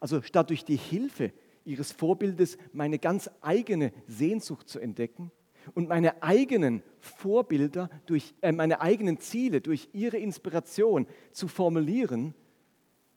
Also 0.00 0.22
statt 0.22 0.50
durch 0.50 0.64
die 0.64 0.76
Hilfe 0.76 1.32
ihres 1.64 1.92
Vorbildes 1.92 2.56
meine 2.72 2.98
ganz 2.98 3.30
eigene 3.40 3.92
Sehnsucht 4.06 4.68
zu 4.68 4.80
entdecken 4.80 5.30
und 5.74 5.88
meine 5.88 6.22
eigenen 6.22 6.82
Vorbilder 7.00 7.90
durch 8.06 8.34
äh, 8.40 8.52
meine 8.52 8.80
eigenen 8.80 9.18
Ziele 9.18 9.60
durch 9.60 9.88
ihre 9.92 10.18
Inspiration 10.18 11.06
zu 11.32 11.48
formulieren, 11.48 12.34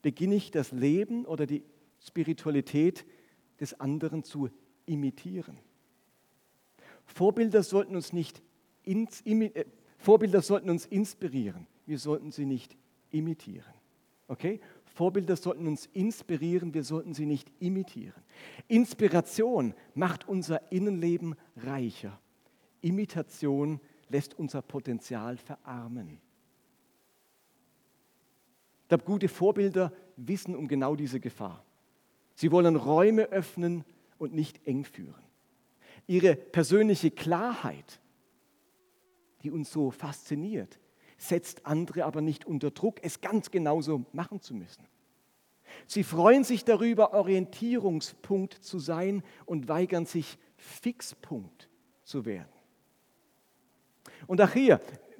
beginne 0.01 0.35
ich 0.35 0.51
das 0.51 0.71
Leben 0.71 1.25
oder 1.25 1.45
die 1.45 1.63
Spiritualität 1.99 3.05
des 3.59 3.79
anderen 3.79 4.23
zu 4.23 4.49
imitieren. 4.85 5.57
Vorbilder 7.05 7.63
sollten 7.63 7.95
uns 7.95 8.13
nicht 8.13 8.41
ins, 8.83 9.21
äh, 9.25 9.65
Vorbilder 9.97 10.41
sollten 10.41 10.69
uns 10.69 10.85
inspirieren. 10.85 11.67
Wir 11.85 11.99
sollten 11.99 12.31
sie 12.31 12.45
nicht 12.45 12.75
imitieren. 13.11 13.73
Okay? 14.27 14.59
Vorbilder 14.85 15.35
sollten 15.35 15.67
uns 15.67 15.87
inspirieren, 15.93 16.73
wir 16.73 16.83
sollten 16.83 17.13
sie 17.13 17.25
nicht 17.25 17.51
imitieren. 17.59 18.21
Inspiration 18.67 19.73
macht 19.93 20.27
unser 20.27 20.71
Innenleben 20.71 21.35
reicher. 21.55 22.19
Imitation 22.81 23.79
lässt 24.09 24.37
unser 24.37 24.61
Potenzial 24.61 25.37
verarmen. 25.37 26.19
Ich 28.83 28.87
glaube, 28.89 29.05
gute 29.05 29.29
Vorbilder 29.29 29.93
wissen 30.17 30.55
um 30.55 30.67
genau 30.67 30.95
diese 30.95 31.19
Gefahr. 31.19 31.63
Sie 32.35 32.51
wollen 32.51 32.75
Räume 32.75 33.23
öffnen 33.29 33.85
und 34.17 34.33
nicht 34.33 34.67
eng 34.67 34.83
führen 34.83 35.23
ihre 36.07 36.35
persönliche 36.35 37.11
Klarheit, 37.11 38.01
die 39.43 39.51
uns 39.51 39.71
so 39.71 39.91
fasziniert, 39.91 40.79
setzt 41.17 41.65
andere 41.65 42.05
aber 42.05 42.21
nicht 42.21 42.45
unter 42.45 42.71
Druck, 42.71 42.99
es 43.03 43.21
ganz 43.21 43.51
genauso 43.51 44.05
machen 44.11 44.41
zu 44.41 44.53
müssen. 44.53 44.85
Sie 45.87 46.03
freuen 46.03 46.43
sich 46.43 46.65
darüber, 46.65 47.13
Orientierungspunkt 47.13 48.55
zu 48.55 48.77
sein 48.77 49.23
und 49.45 49.69
weigern 49.69 50.05
sich, 50.05 50.37
Fixpunkt 50.57 51.69
zu 52.03 52.25
werden. 52.25 52.51
Und 54.27 54.41
auch 54.41 54.51
hier, 54.51 54.79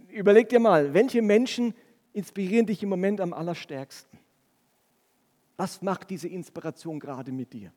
überleg 0.10 0.50
dir 0.50 0.60
mal, 0.60 0.94
welche 0.94 1.22
Menschen 1.22 1.74
inspirieren 2.14 2.66
dich 2.66 2.84
im 2.84 2.90
Moment 2.90 3.22
am 3.22 3.34
allerstärksten? 3.34 4.20
Was 5.58 5.82
macht 5.82 6.10
diese 6.10 6.28
Inspiration 6.28 7.00
gerade 7.00 7.32
mit 7.32 7.54
dir? 7.54 7.72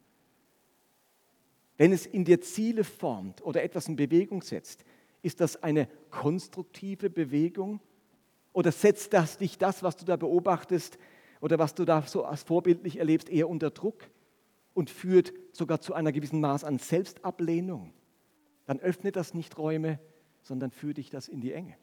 Wenn 1.76 1.92
es 1.92 2.06
in 2.06 2.24
dir 2.24 2.40
Ziele 2.40 2.84
formt 2.84 3.42
oder 3.42 3.62
etwas 3.62 3.88
in 3.88 3.96
Bewegung 3.96 4.42
setzt, 4.42 4.84
ist 5.22 5.40
das 5.40 5.62
eine 5.62 5.88
konstruktive 6.10 7.10
Bewegung 7.10 7.80
oder 8.52 8.70
setzt 8.70 9.12
das 9.12 9.38
dich 9.38 9.58
das, 9.58 9.82
was 9.82 9.96
du 9.96 10.04
da 10.04 10.16
beobachtest 10.16 10.98
oder 11.40 11.58
was 11.58 11.74
du 11.74 11.84
da 11.84 12.02
so 12.02 12.24
als 12.24 12.42
vorbildlich 12.44 12.98
erlebst, 12.98 13.28
eher 13.28 13.48
unter 13.48 13.70
Druck 13.70 14.08
und 14.72 14.90
führt 14.90 15.32
sogar 15.52 15.80
zu 15.80 15.94
einer 15.94 16.12
gewissen 16.12 16.40
Maß 16.40 16.64
an 16.64 16.78
Selbstablehnung? 16.78 17.92
Dann 18.66 18.80
öffnet 18.80 19.16
das 19.16 19.34
nicht 19.34 19.58
Räume, 19.58 19.98
sondern 20.44 20.70
führt 20.70 20.98
dich 20.98 21.10
das 21.10 21.26
in 21.26 21.40
die 21.40 21.52
Enge. 21.52 21.76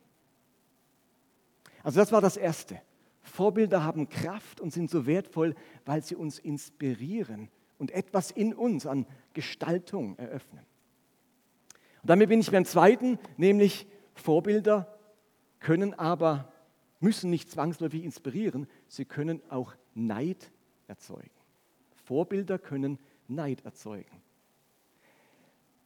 Also 1.83 1.99
das 1.99 2.11
war 2.11 2.21
das 2.21 2.37
Erste. 2.37 2.81
Vorbilder 3.23 3.83
haben 3.83 4.07
Kraft 4.09 4.61
und 4.61 4.71
sind 4.71 4.89
so 4.89 5.05
wertvoll, 5.05 5.55
weil 5.85 6.03
sie 6.03 6.15
uns 6.15 6.39
inspirieren 6.39 7.49
und 7.77 7.91
etwas 7.91 8.31
in 8.31 8.53
uns 8.53 8.85
an 8.85 9.05
Gestaltung 9.33 10.17
eröffnen. 10.17 10.65
Und 12.01 12.09
damit 12.09 12.29
bin 12.29 12.39
ich 12.39 12.51
beim 12.51 12.65
zweiten, 12.65 13.19
nämlich 13.37 13.87
Vorbilder 14.13 14.97
können 15.59 15.93
aber, 15.93 16.51
müssen 16.99 17.29
nicht 17.29 17.51
zwangsläufig 17.51 18.03
inspirieren, 18.03 18.67
sie 18.87 19.05
können 19.05 19.41
auch 19.49 19.73
Neid 19.93 20.51
erzeugen. 20.87 21.29
Vorbilder 22.05 22.57
können 22.57 22.97
Neid 23.27 23.63
erzeugen. 23.65 24.21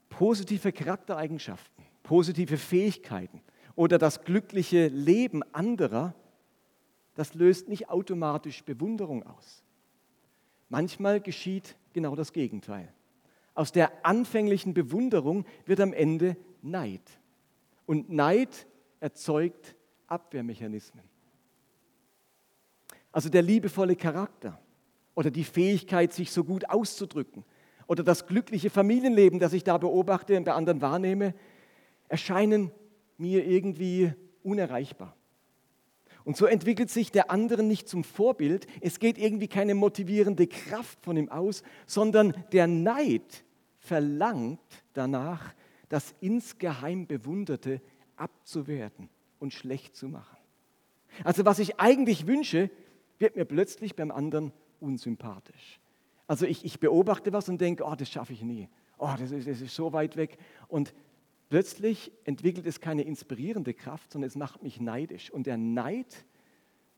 Positive 0.10 0.72
Charaktereigenschaften, 0.72 1.84
positive 2.06 2.58
Fähigkeiten 2.58 3.42
oder 3.76 3.98
das 3.98 4.24
glückliche 4.24 4.88
Leben 4.88 5.44
anderer, 5.54 6.16
das 7.16 7.34
löst 7.34 7.68
nicht 7.68 7.90
automatisch 7.90 8.64
Bewunderung 8.64 9.24
aus. 9.24 9.64
Manchmal 10.70 11.20
geschieht 11.20 11.76
genau 11.94 12.16
das 12.16 12.32
Gegenteil. 12.32 12.94
Aus 13.54 13.72
der 13.72 14.06
anfänglichen 14.06 14.74
Bewunderung 14.74 15.46
wird 15.66 15.80
am 15.80 15.94
Ende 15.94 16.38
Neid. 16.62 17.02
Und 17.86 18.10
Neid 18.10 18.68
erzeugt 19.00 19.76
Abwehrmechanismen. 20.08 21.04
Also 23.12 23.30
der 23.30 23.42
liebevolle 23.42 23.96
Charakter 23.96 24.60
oder 25.16 25.32
die 25.32 25.46
Fähigkeit, 25.46 26.14
sich 26.14 26.32
so 26.32 26.44
gut 26.44 26.70
auszudrücken 26.70 27.46
oder 27.88 28.04
das 28.04 28.28
glückliche 28.28 28.70
Familienleben, 28.70 29.40
das 29.40 29.54
ich 29.54 29.64
da 29.64 29.78
beobachte 29.78 30.36
und 30.38 30.44
bei 30.44 30.54
anderen 30.54 30.82
wahrnehme, 30.82 31.34
erscheinen 32.08 32.72
mir 33.18 33.46
irgendwie 33.46 34.14
unerreichbar. 34.44 35.16
Und 36.24 36.38
so 36.38 36.48
entwickelt 36.48 36.90
sich 36.90 37.12
der 37.12 37.30
andere 37.30 37.62
nicht 37.62 37.88
zum 37.88 38.04
Vorbild. 38.04 38.66
Es 38.82 39.00
geht 39.00 39.18
irgendwie 39.18 39.48
keine 39.48 39.76
motivierende 39.76 40.48
Kraft 40.48 40.98
von 41.04 41.18
ihm 41.18 41.30
aus, 41.30 41.62
sondern 41.86 42.34
der 42.52 42.66
Neid 42.68 43.46
verlangt 43.78 44.60
danach, 44.94 45.54
das 45.88 46.16
insgeheim 46.20 47.06
Bewunderte 47.06 47.80
abzuwerten 48.16 49.10
und 49.40 49.54
schlecht 49.54 49.96
zu 49.96 50.10
machen. 50.10 50.38
Also 51.24 51.46
was 51.46 51.60
ich 51.60 51.80
eigentlich 51.80 52.26
wünsche, 52.26 52.72
wird 53.20 53.36
mir 53.36 53.46
plötzlich 53.46 53.96
beim 53.96 54.10
anderen 54.10 54.52
unsympathisch. 54.80 55.80
Also 56.28 56.48
ich, 56.48 56.66
ich 56.66 56.80
beobachte 56.80 57.34
was 57.34 57.48
und 57.50 57.62
denke, 57.62 57.84
oh, 57.86 57.96
das 57.96 58.10
schaffe 58.10 58.34
ich 58.34 58.42
nie. 58.42 58.68
Oh, 58.98 59.14
das 59.18 59.32
ist, 59.32 59.48
das 59.48 59.62
ist 59.62 59.76
so 59.76 59.94
weit 59.94 60.18
weg. 60.18 60.38
Und 60.68 60.94
plötzlich 61.50 62.12
entwickelt 62.24 62.66
es 62.66 62.80
keine 62.80 63.04
inspirierende 63.04 63.74
Kraft, 63.74 64.12
sondern 64.12 64.28
es 64.28 64.36
macht 64.36 64.64
mich 64.64 64.80
neidisch. 64.80 65.32
Und 65.32 65.48
der 65.48 65.58
Neid 65.58 66.26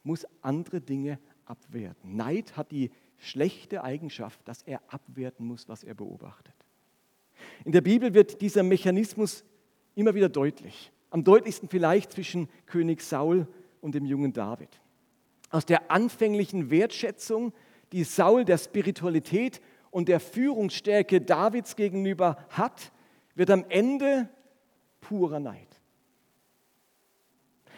muss 0.03 0.25
andere 0.41 0.81
Dinge 0.81 1.19
abwerten. 1.45 2.15
Neid 2.15 2.57
hat 2.57 2.71
die 2.71 2.91
schlechte 3.17 3.83
Eigenschaft, 3.83 4.39
dass 4.47 4.61
er 4.63 4.81
abwerten 4.87 5.45
muss, 5.45 5.67
was 5.67 5.83
er 5.83 5.95
beobachtet. 5.95 6.53
In 7.65 7.71
der 7.71 7.81
Bibel 7.81 8.13
wird 8.13 8.41
dieser 8.41 8.63
Mechanismus 8.63 9.43
immer 9.95 10.13
wieder 10.15 10.29
deutlich. 10.29 10.91
Am 11.09 11.23
deutlichsten 11.23 11.69
vielleicht 11.69 12.11
zwischen 12.11 12.49
König 12.65 13.01
Saul 13.01 13.47
und 13.81 13.95
dem 13.95 14.05
jungen 14.05 14.33
David. 14.33 14.69
Aus 15.49 15.65
der 15.65 15.89
anfänglichen 15.91 16.69
Wertschätzung, 16.69 17.53
die 17.91 18.03
Saul 18.03 18.43
der 18.43 18.57
Spiritualität 18.57 19.61
und 19.91 20.09
der 20.09 20.19
Führungsstärke 20.19 21.21
Davids 21.21 21.75
gegenüber 21.75 22.37
hat, 22.49 22.91
wird 23.35 23.49
am 23.49 23.65
Ende 23.69 24.29
purer 25.01 25.39
Neid. 25.39 25.67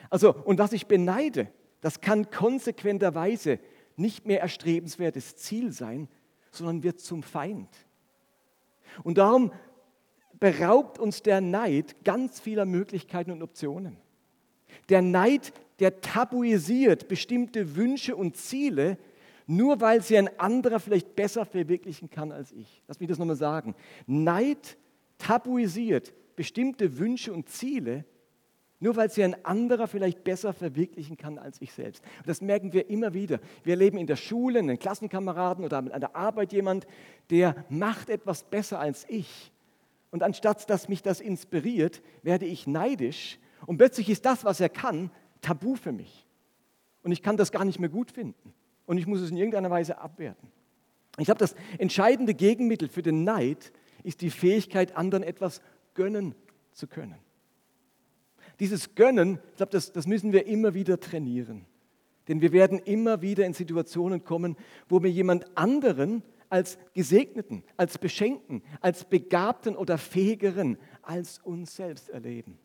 Also, 0.09 0.33
und 0.33 0.59
was 0.59 0.73
ich 0.73 0.87
beneide, 0.87 1.51
das 1.81 2.01
kann 2.01 2.29
konsequenterweise 2.29 3.59
nicht 3.95 4.25
mehr 4.25 4.41
erstrebenswertes 4.41 5.35
Ziel 5.35 5.71
sein, 5.71 6.07
sondern 6.51 6.83
wird 6.83 6.99
zum 6.99 7.21
Feind. 7.21 7.69
Und 9.03 9.17
darum 9.17 9.51
beraubt 10.39 10.99
uns 10.99 11.21
der 11.21 11.41
Neid 11.41 12.03
ganz 12.03 12.39
vieler 12.39 12.65
Möglichkeiten 12.65 13.31
und 13.31 13.43
Optionen. 13.43 13.97
Der 14.87 15.01
Neid, 15.01 15.53
der 15.79 16.01
tabuisiert 16.01 17.07
bestimmte 17.07 17.75
Wünsche 17.75 18.15
und 18.15 18.35
Ziele, 18.37 18.97
nur 19.47 19.81
weil 19.81 20.01
sie 20.01 20.17
ein 20.17 20.39
anderer 20.39 20.79
vielleicht 20.79 21.15
besser 21.15 21.45
verwirklichen 21.45 22.09
kann 22.09 22.31
als 22.31 22.51
ich. 22.51 22.83
Lass 22.87 22.99
mich 22.99 23.09
das 23.09 23.17
nochmal 23.17 23.35
sagen. 23.35 23.75
Neid 24.05 24.77
tabuisiert 25.17 26.13
bestimmte 26.39 26.99
Wünsche 26.99 27.33
und 27.33 27.49
Ziele, 27.49 28.05
nur 28.79 28.95
weil 28.95 29.09
sie 29.09 29.25
ein 29.25 29.43
anderer 29.43 29.89
vielleicht 29.89 30.23
besser 30.23 30.53
verwirklichen 30.53 31.17
kann 31.17 31.37
als 31.37 31.61
ich 31.61 31.73
selbst. 31.73 32.01
Und 32.19 32.29
das 32.29 32.39
merken 32.39 32.71
wir 32.71 32.89
immer 32.89 33.13
wieder. 33.13 33.41
Wir 33.65 33.73
erleben 33.73 33.97
in 33.97 34.07
der 34.07 34.15
Schule, 34.15 34.59
einen 34.59 34.79
Klassenkameraden 34.79 35.65
oder 35.65 35.79
an 35.79 35.99
der 35.99 36.15
Arbeit 36.15 36.53
jemand, 36.53 36.87
der 37.29 37.65
macht 37.67 38.09
etwas 38.09 38.43
besser 38.43 38.79
als 38.79 39.05
ich. 39.09 39.51
Und 40.11 40.23
anstatt 40.23 40.69
dass 40.69 40.87
mich 40.87 41.03
das 41.03 41.19
inspiriert, 41.19 42.01
werde 42.23 42.45
ich 42.45 42.67
neidisch. 42.67 43.37
Und 43.65 43.75
plötzlich 43.75 44.07
ist 44.07 44.23
das, 44.23 44.45
was 44.45 44.61
er 44.61 44.69
kann, 44.69 45.11
tabu 45.41 45.75
für 45.75 45.91
mich. 45.91 46.25
Und 47.03 47.11
ich 47.11 47.21
kann 47.21 47.35
das 47.35 47.51
gar 47.51 47.65
nicht 47.65 47.79
mehr 47.81 47.89
gut 47.89 48.11
finden. 48.11 48.53
Und 48.85 48.97
ich 48.97 49.07
muss 49.07 49.19
es 49.19 49.29
in 49.29 49.35
irgendeiner 49.35 49.71
Weise 49.71 49.97
abwerten. 49.97 50.47
Ich 51.17 51.25
glaube, 51.25 51.39
das 51.39 51.53
entscheidende 51.79 52.33
Gegenmittel 52.33 52.87
für 52.87 53.01
den 53.01 53.25
Neid 53.25 53.73
ist 54.03 54.21
die 54.21 54.29
Fähigkeit, 54.29 54.95
anderen 54.95 55.23
etwas 55.23 55.61
gönnen 55.99 56.33
zu 56.71 56.87
können. 56.87 57.17
Dieses 58.61 58.95
Gönnen, 58.95 59.39
ich 59.51 59.57
glaube, 59.57 59.73
das, 59.73 59.91
das 59.91 60.07
müssen 60.07 60.31
wir 60.31 60.47
immer 60.47 60.73
wieder 60.73 60.97
trainieren. 60.97 61.65
Denn 62.29 62.39
wir 62.39 62.53
werden 62.53 62.79
immer 62.79 63.21
wieder 63.21 63.45
in 63.45 63.53
Situationen 63.53 64.23
kommen, 64.23 64.55
wo 64.87 65.03
wir 65.03 65.11
jemand 65.11 65.57
anderen 65.57 66.23
als 66.47 66.77
Gesegneten, 66.93 67.63
als 67.75 67.97
Beschenkten, 67.97 68.63
als 68.79 69.03
Begabten 69.03 69.75
oder 69.75 69.97
Fähigeren 69.97 70.77
als 71.01 71.39
uns 71.39 71.75
selbst 71.75 72.07
erleben. 72.07 72.57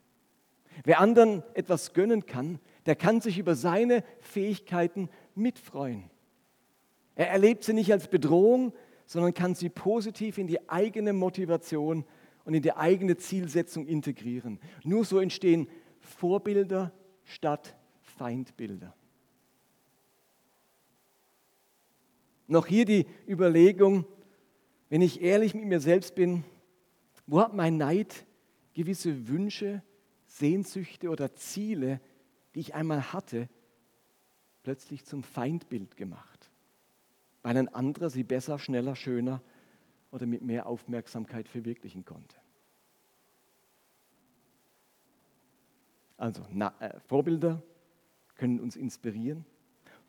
Wer 0.85 1.01
anderen 1.01 1.43
etwas 1.55 1.93
gönnen 1.93 2.27
kann, 2.27 2.61
der 2.87 2.95
kann 2.95 3.21
sich 3.21 3.39
über 3.39 3.57
seine 3.57 4.05
Fähigkeiten 4.21 5.09
mitfreuen. 5.35 6.09
Er 7.17 7.31
erlebt 7.31 7.65
sie 7.65 7.73
nicht 7.73 7.91
als 7.91 8.07
Bedrohung, 8.07 8.73
sondern 9.07 9.35
kann 9.35 9.57
sie 9.57 9.71
positiv 9.71 10.39
in 10.39 10.47
die 10.47 10.69
eigene 10.69 11.13
Motivation 11.13 12.05
und 12.45 12.55
in 12.55 12.63
die 12.63 12.73
eigene 12.73 13.17
Zielsetzung 13.17 13.87
integrieren. 13.87 14.61
Nur 14.83 15.05
so 15.05 15.19
entstehen 15.19 15.69
Vorbilder 16.01 16.93
statt 17.25 17.77
Feindbilder. 18.01 18.95
Noch 22.47 22.67
hier 22.67 22.85
die 22.85 23.07
Überlegung, 23.27 24.05
wenn 24.91 25.01
ich 25.01 25.23
ehrlich 25.23 25.55
mit 25.55 25.65
mir 25.65 25.81
selbst 25.81 26.15
bin, 26.15 26.45
wo 27.27 27.41
hat 27.41 27.55
mein 27.55 27.79
Neid 27.79 28.27
gewisse 28.75 29.29
Wünsche, 29.29 29.83
Sehnsüchte 30.27 31.09
oder 31.09 31.35
Ziele, 31.35 32.01
die 32.55 32.61
ich 32.61 32.75
einmal 32.75 33.13
hatte, 33.13 33.49
plötzlich 34.63 35.05
zum 35.05 35.23
Feindbild 35.23 35.97
gemacht, 35.97 36.51
weil 37.43 37.57
ein 37.57 37.69
anderer 37.69 38.11
sie 38.11 38.25
besser, 38.25 38.59
schneller, 38.59 38.95
schöner 38.95 39.43
oder 40.15 40.27
mit 40.27 40.43
mehr 40.43 40.67
Aufmerksamkeit 40.67 41.49
verwirklichen 41.49 42.05
konnte. 42.05 42.37
Also 46.17 46.47
na, 46.53 46.73
äh, 46.79 47.01
Vorbilder 47.01 47.61
können 48.37 48.61
uns 48.61 48.77
inspirieren, 48.77 49.45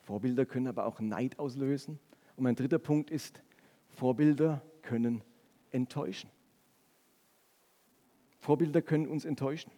Vorbilder 0.04 0.46
können 0.46 0.68
aber 0.68 0.86
auch 0.86 1.00
Neid 1.00 1.40
auslösen. 1.40 2.00
Und 2.36 2.44
mein 2.44 2.56
dritter 2.56 2.78
Punkt 2.78 3.10
ist, 3.10 3.42
Vorbilder 3.90 4.62
können 4.84 5.24
enttäuschen. 5.72 6.30
Vorbilder 8.38 8.84
können 8.84 9.08
uns 9.08 9.26
enttäuschen. 9.26 9.72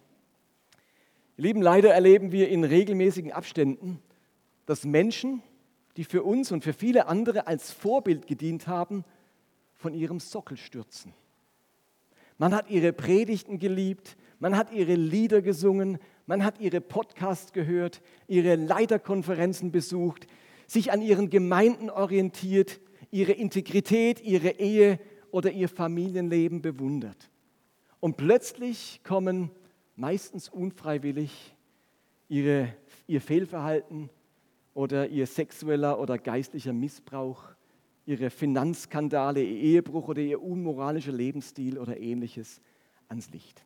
Lieben, 1.37 1.61
leider 1.61 1.93
erleben 1.93 2.33
wir 2.33 2.49
in 2.49 2.65
regelmäßigen 2.65 3.31
Abständen, 3.31 4.01
dass 4.65 4.83
Menschen, 4.83 5.41
die 5.95 6.03
für 6.03 6.23
uns 6.23 6.51
und 6.51 6.65
für 6.65 6.73
viele 6.73 7.07
andere 7.07 7.47
als 7.47 7.71
Vorbild 7.71 8.27
gedient 8.27 8.67
haben, 8.67 9.05
von 9.77 9.93
ihrem 9.93 10.19
Sockel 10.19 10.57
stürzen. 10.57 11.13
Man 12.37 12.53
hat 12.53 12.69
ihre 12.69 12.93
Predigten 12.93 13.57
geliebt, 13.57 14.17
man 14.39 14.55
hat 14.55 14.71
ihre 14.71 14.95
Lieder 14.95 15.41
gesungen, 15.41 15.97
man 16.27 16.43
hat 16.43 16.59
ihre 16.59 16.81
Podcasts 16.81 17.53
gehört, 17.53 18.01
ihre 18.27 18.55
Leiterkonferenzen 18.55 19.71
besucht, 19.71 20.27
sich 20.67 20.91
an 20.91 21.01
ihren 21.01 21.29
Gemeinden 21.29 21.89
orientiert, 21.89 22.79
ihre 23.09 23.31
Integrität, 23.31 24.21
ihre 24.21 24.49
Ehe 24.51 24.99
oder 25.31 25.51
ihr 25.51 25.69
Familienleben 25.69 26.61
bewundert. 26.61 27.29
Und 27.99 28.17
plötzlich 28.17 29.01
kommen 29.03 29.49
meistens 29.95 30.49
unfreiwillig 30.49 31.55
ihre, 32.29 32.73
ihr 33.07 33.21
Fehlverhalten 33.21 34.09
oder 34.73 35.07
ihr 35.07 35.25
sexueller 35.25 35.99
oder 35.99 36.17
geistlicher 36.17 36.73
Missbrauch, 36.73 37.43
ihre 38.07 38.29
Finanzskandale, 38.29 39.43
ihr 39.43 39.75
Ehebruch 39.75 40.07
oder 40.07 40.21
ihr 40.21 40.41
unmoralischer 40.41 41.11
Lebensstil 41.11 41.77
oder 41.77 41.99
ähnliches 41.99 42.61
ans 43.09 43.29
Licht. 43.31 43.63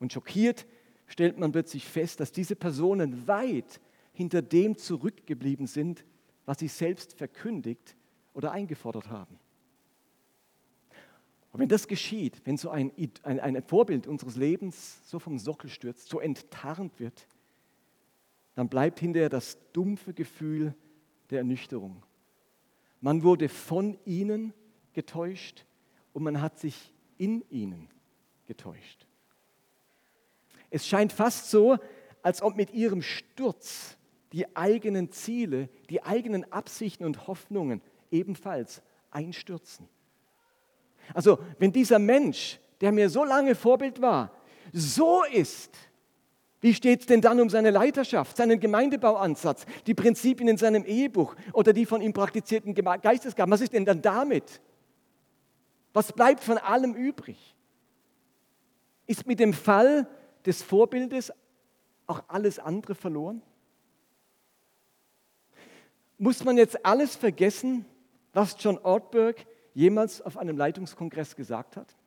Und 0.00 0.12
schockiert 0.12 0.66
stellt 1.06 1.38
man 1.38 1.52
plötzlich 1.52 1.86
fest, 1.86 2.20
dass 2.20 2.32
diese 2.32 2.56
Personen 2.56 3.26
weit 3.28 3.80
hinter 4.12 4.42
dem 4.42 4.76
zurückgeblieben 4.76 5.68
sind, 5.68 6.04
was 6.44 6.58
sie 6.58 6.68
selbst 6.68 7.14
verkündigt 7.14 7.96
oder 8.34 8.50
eingefordert 8.50 9.08
haben. 9.08 9.38
Und 11.52 11.60
wenn 11.60 11.68
das 11.68 11.86
geschieht, 11.86 12.42
wenn 12.44 12.56
so 12.56 12.68
ein, 12.68 12.90
ein, 13.22 13.38
ein 13.38 13.62
Vorbild 13.62 14.08
unseres 14.08 14.34
Lebens 14.34 15.08
so 15.08 15.20
vom 15.20 15.38
Sockel 15.38 15.70
stürzt, 15.70 16.08
so 16.08 16.18
enttarnt 16.18 16.98
wird, 16.98 17.28
dann 18.56 18.68
bleibt 18.68 18.98
hinterher 18.98 19.28
das 19.28 19.56
dumpfe 19.72 20.12
Gefühl 20.12 20.74
der 21.30 21.38
Ernüchterung. 21.38 22.02
Man 23.00 23.22
wurde 23.22 23.48
von 23.48 23.98
ihnen 24.04 24.52
getäuscht 24.92 25.64
und 26.12 26.22
man 26.22 26.40
hat 26.40 26.58
sich 26.58 26.92
in 27.16 27.44
ihnen 27.50 27.88
getäuscht. 28.46 29.06
Es 30.70 30.86
scheint 30.86 31.12
fast 31.12 31.50
so, 31.50 31.78
als 32.22 32.42
ob 32.42 32.56
mit 32.56 32.72
ihrem 32.72 33.02
Sturz 33.02 33.96
die 34.32 34.56
eigenen 34.56 35.10
Ziele, 35.10 35.68
die 35.88 36.02
eigenen 36.02 36.50
Absichten 36.52 37.04
und 37.04 37.26
Hoffnungen 37.26 37.80
ebenfalls 38.10 38.82
einstürzen. 39.10 39.88
Also 41.14 41.38
wenn 41.58 41.72
dieser 41.72 41.98
Mensch, 41.98 42.58
der 42.80 42.92
mir 42.92 43.08
so 43.08 43.24
lange 43.24 43.54
Vorbild 43.54 44.02
war, 44.02 44.32
so 44.72 45.24
ist, 45.24 45.76
wie 46.60 46.74
steht 46.74 47.00
es 47.00 47.06
denn 47.06 47.20
dann 47.20 47.40
um 47.40 47.50
seine 47.50 47.70
Leiterschaft, 47.70 48.36
seinen 48.36 48.58
Gemeindebauansatz, 48.58 49.64
die 49.86 49.94
Prinzipien 49.94 50.48
in 50.48 50.56
seinem 50.56 50.84
Ehebuch 50.84 51.36
oder 51.52 51.72
die 51.72 51.86
von 51.86 52.00
ihm 52.00 52.12
praktizierten 52.12 52.74
Geistesgaben? 52.74 53.52
Was 53.52 53.60
ist 53.60 53.72
denn 53.72 53.84
dann 53.84 54.02
damit? 54.02 54.60
Was 55.92 56.12
bleibt 56.12 56.42
von 56.42 56.58
allem 56.58 56.94
übrig? 56.94 57.54
Ist 59.06 59.26
mit 59.26 59.38
dem 59.38 59.52
Fall 59.52 60.08
des 60.44 60.62
Vorbildes 60.62 61.32
auch 62.06 62.22
alles 62.28 62.58
andere 62.58 62.94
verloren? 62.94 63.42
Muss 66.18 66.44
man 66.44 66.56
jetzt 66.56 66.84
alles 66.84 67.14
vergessen, 67.14 67.84
was 68.32 68.56
John 68.58 68.78
Ortberg 68.78 69.46
jemals 69.74 70.20
auf 70.20 70.36
einem 70.36 70.56
Leitungskongress 70.56 71.36
gesagt 71.36 71.76
hat? 71.76 71.97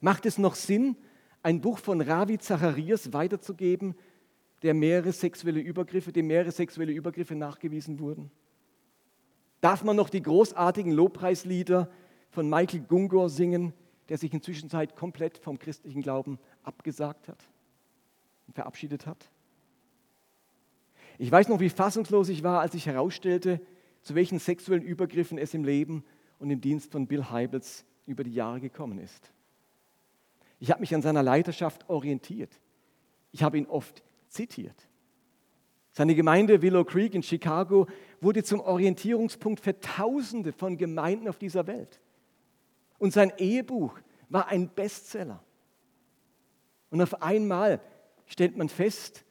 Macht 0.00 0.26
es 0.26 0.38
noch 0.38 0.54
Sinn, 0.54 0.96
ein 1.42 1.60
Buch 1.60 1.78
von 1.78 2.00
Ravi 2.00 2.38
Zacharias 2.38 3.12
weiterzugeben, 3.12 3.94
der 4.62 4.74
mehrere 4.74 5.12
sexuelle 5.12 5.60
Übergriffe, 5.60 6.12
dem 6.12 6.26
mehrere 6.26 6.50
sexuelle 6.50 6.92
Übergriffe 6.92 7.34
nachgewiesen 7.34 7.98
wurden? 7.98 8.30
Darf 9.60 9.84
man 9.84 9.96
noch 9.96 10.10
die 10.10 10.22
großartigen 10.22 10.92
Lobpreislieder 10.92 11.90
von 12.30 12.48
Michael 12.48 12.80
Gungor 12.80 13.30
singen, 13.30 13.72
der 14.08 14.18
sich 14.18 14.32
inzwischen 14.32 14.70
komplett 14.94 15.38
vom 15.38 15.58
christlichen 15.58 16.02
Glauben 16.02 16.38
abgesagt 16.62 17.28
hat 17.28 17.42
und 18.46 18.54
verabschiedet 18.54 19.06
hat? 19.06 19.30
Ich 21.18 21.30
weiß 21.30 21.48
noch, 21.48 21.60
wie 21.60 21.70
fassungslos 21.70 22.28
ich 22.28 22.42
war, 22.42 22.60
als 22.60 22.74
ich 22.74 22.86
herausstellte, 22.86 23.60
zu 24.02 24.14
welchen 24.14 24.38
sexuellen 24.38 24.82
Übergriffen 24.82 25.38
es 25.38 25.54
im 25.54 25.64
Leben 25.64 26.04
und 26.38 26.50
im 26.50 26.60
Dienst 26.60 26.92
von 26.92 27.06
Bill 27.06 27.24
Heibels 27.30 27.84
über 28.06 28.22
die 28.22 28.34
Jahre 28.34 28.60
gekommen 28.60 28.98
ist. 28.98 29.32
Ich 30.58 30.70
habe 30.70 30.80
mich 30.80 30.94
an 30.94 31.02
seiner 31.02 31.22
Leiterschaft 31.22 31.88
orientiert. 31.88 32.60
Ich 33.32 33.42
habe 33.42 33.58
ihn 33.58 33.66
oft 33.66 34.02
zitiert. 34.28 34.88
Seine 35.92 36.14
Gemeinde 36.14 36.60
Willow 36.62 36.84
Creek 36.84 37.14
in 37.14 37.22
Chicago 37.22 37.86
wurde 38.20 38.44
zum 38.44 38.60
Orientierungspunkt 38.60 39.60
für 39.60 39.78
Tausende 39.80 40.52
von 40.52 40.76
Gemeinden 40.76 41.28
auf 41.28 41.38
dieser 41.38 41.66
Welt. 41.66 42.00
Und 42.98 43.12
sein 43.12 43.32
Ehebuch 43.38 43.98
war 44.28 44.48
ein 44.48 44.68
Bestseller. 44.68 45.42
Und 46.90 47.00
auf 47.02 47.22
einmal 47.22 47.80
stellt 48.26 48.56
man 48.56 48.68
fest, 48.68 49.24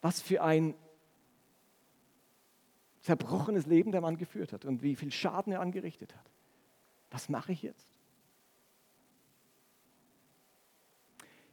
was 0.00 0.20
für 0.20 0.42
ein 0.42 0.74
zerbrochenes 3.02 3.66
Leben 3.66 3.92
der 3.92 4.00
Mann 4.00 4.16
geführt 4.16 4.52
hat 4.52 4.64
und 4.64 4.82
wie 4.82 4.96
viel 4.96 5.10
Schaden 5.10 5.52
er 5.52 5.60
angerichtet 5.60 6.14
hat. 6.14 6.30
Was 7.10 7.28
mache 7.28 7.52
ich 7.52 7.62
jetzt? 7.62 7.88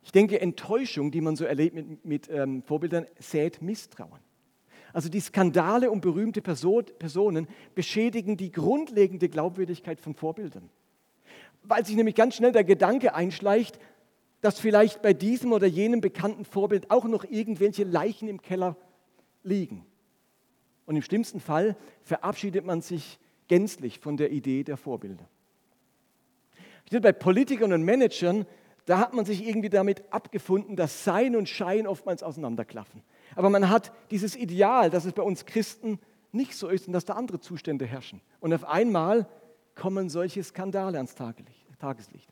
Ich 0.05 0.11
denke, 0.11 0.39
Enttäuschung, 0.39 1.09
die 1.09 1.19
man 1.19 1.35
so 1.35 1.45
erlebt 1.45 1.75
mit, 1.75 2.05
mit 2.05 2.29
ähm, 2.29 2.61
Vorbildern, 2.61 3.07
sät 3.19 3.63
Misstrauen. 3.63 4.19
Also 4.93 5.09
die 5.09 5.19
Skandale 5.19 5.89
um 5.89 5.99
berühmte 5.99 6.43
Person, 6.43 6.85
Personen 6.99 7.47
beschädigen 7.73 8.37
die 8.37 8.51
grundlegende 8.51 9.27
Glaubwürdigkeit 9.27 9.99
von 9.99 10.13
Vorbildern. 10.13 10.69
Weil 11.63 11.83
sich 11.85 11.95
nämlich 11.95 12.13
ganz 12.13 12.35
schnell 12.35 12.51
der 12.51 12.63
Gedanke 12.63 13.15
einschleicht, 13.15 13.79
dass 14.41 14.59
vielleicht 14.59 15.01
bei 15.01 15.13
diesem 15.13 15.51
oder 15.51 15.65
jenem 15.65 16.01
bekannten 16.01 16.45
Vorbild 16.45 16.91
auch 16.91 17.05
noch 17.05 17.23
irgendwelche 17.23 17.83
Leichen 17.83 18.27
im 18.27 18.43
Keller 18.43 18.77
liegen. 19.43 19.85
Und 20.85 20.95
im 20.95 21.01
schlimmsten 21.01 21.39
Fall 21.39 21.75
verabschiedet 22.03 22.63
man 22.63 22.81
sich 22.81 23.17
gänzlich 23.47 23.99
von 23.99 24.17
der 24.17 24.31
Idee 24.31 24.63
der 24.63 24.77
Vorbilder. 24.77 25.27
Bei 26.91 27.11
Politikern 27.11 27.73
und 27.73 27.83
Managern, 27.83 28.45
da 28.85 28.99
hat 28.99 29.13
man 29.13 29.25
sich 29.25 29.47
irgendwie 29.47 29.69
damit 29.69 30.03
abgefunden, 30.13 30.75
dass 30.75 31.03
Sein 31.03 31.35
und 31.35 31.49
Schein 31.49 31.87
oftmals 31.87 32.23
auseinanderklaffen. 32.23 33.01
Aber 33.35 33.49
man 33.49 33.69
hat 33.69 33.91
dieses 34.11 34.35
Ideal, 34.35 34.89
dass 34.89 35.05
es 35.05 35.13
bei 35.13 35.23
uns 35.23 35.45
Christen 35.45 35.99
nicht 36.31 36.55
so 36.55 36.67
ist 36.67 36.87
und 36.87 36.93
dass 36.93 37.05
da 37.05 37.13
andere 37.13 37.39
Zustände 37.39 37.85
herrschen. 37.85 38.21
Und 38.39 38.53
auf 38.53 38.65
einmal 38.65 39.27
kommen 39.73 40.09
solche 40.09 40.43
Skandale 40.43 40.97
ans 40.97 41.15
Tageslicht. 41.15 42.29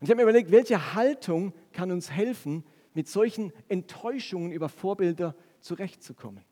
Und 0.00 0.02
ich 0.02 0.10
habe 0.10 0.16
mir 0.16 0.22
überlegt, 0.22 0.50
welche 0.50 0.94
Haltung 0.94 1.52
kann 1.72 1.90
uns 1.90 2.10
helfen, 2.10 2.64
mit 2.94 3.08
solchen 3.08 3.52
Enttäuschungen 3.68 4.52
über 4.52 4.68
Vorbilder 4.68 5.34
zurechtzukommen. 5.60 6.44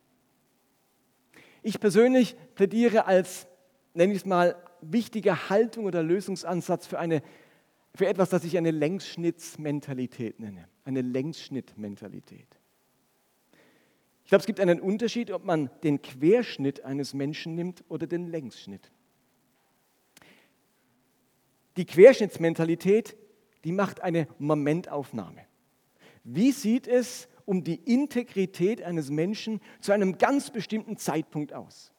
Ich 1.62 1.80
persönlich 1.80 2.36
plädiere 2.54 3.06
als, 3.06 3.46
nenne 3.94 4.12
ich 4.12 4.20
es 4.20 4.26
mal, 4.26 4.56
wichtige 4.82 5.48
Haltung 5.48 5.86
oder 5.86 6.02
Lösungsansatz 6.02 6.86
für, 6.86 6.98
eine, 6.98 7.22
für 7.94 8.06
etwas, 8.06 8.30
das 8.30 8.44
ich 8.44 8.56
eine 8.56 8.70
Längsschnittsmentalität 8.70 10.40
nenne. 10.40 10.68
Eine 10.84 11.02
Längsschnittmentalität. 11.02 12.48
Ich 14.24 14.28
glaube, 14.30 14.40
es 14.40 14.46
gibt 14.46 14.60
einen 14.60 14.80
Unterschied, 14.80 15.30
ob 15.30 15.44
man 15.44 15.70
den 15.82 16.00
Querschnitt 16.00 16.84
eines 16.84 17.14
Menschen 17.14 17.54
nimmt 17.54 17.84
oder 17.88 18.06
den 18.06 18.26
Längsschnitt. 18.26 18.90
Die 21.76 21.84
Querschnittsmentalität, 21.84 23.16
die 23.64 23.72
macht 23.72 24.00
eine 24.00 24.28
Momentaufnahme. 24.38 25.46
Wie 26.24 26.52
sieht 26.52 26.86
es 26.86 27.28
um 27.46 27.64
die 27.64 27.74
Integrität 27.74 28.82
eines 28.82 29.10
Menschen 29.10 29.60
zu 29.80 29.92
einem 29.92 30.18
ganz 30.18 30.50
bestimmten 30.50 30.96
Zeitpunkt 30.96 31.52
aus. 31.52 31.92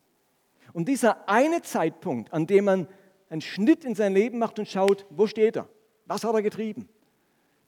Und 0.73 0.87
dieser 0.87 1.29
eine 1.29 1.61
Zeitpunkt, 1.61 2.33
an 2.33 2.47
dem 2.47 2.65
man 2.65 2.87
einen 3.29 3.41
Schnitt 3.41 3.85
in 3.85 3.95
sein 3.95 4.13
Leben 4.13 4.39
macht 4.39 4.59
und 4.59 4.67
schaut, 4.67 5.05
wo 5.09 5.27
steht 5.27 5.57
er? 5.57 5.69
Was 6.05 6.23
hat 6.23 6.33
er 6.33 6.41
getrieben? 6.41 6.87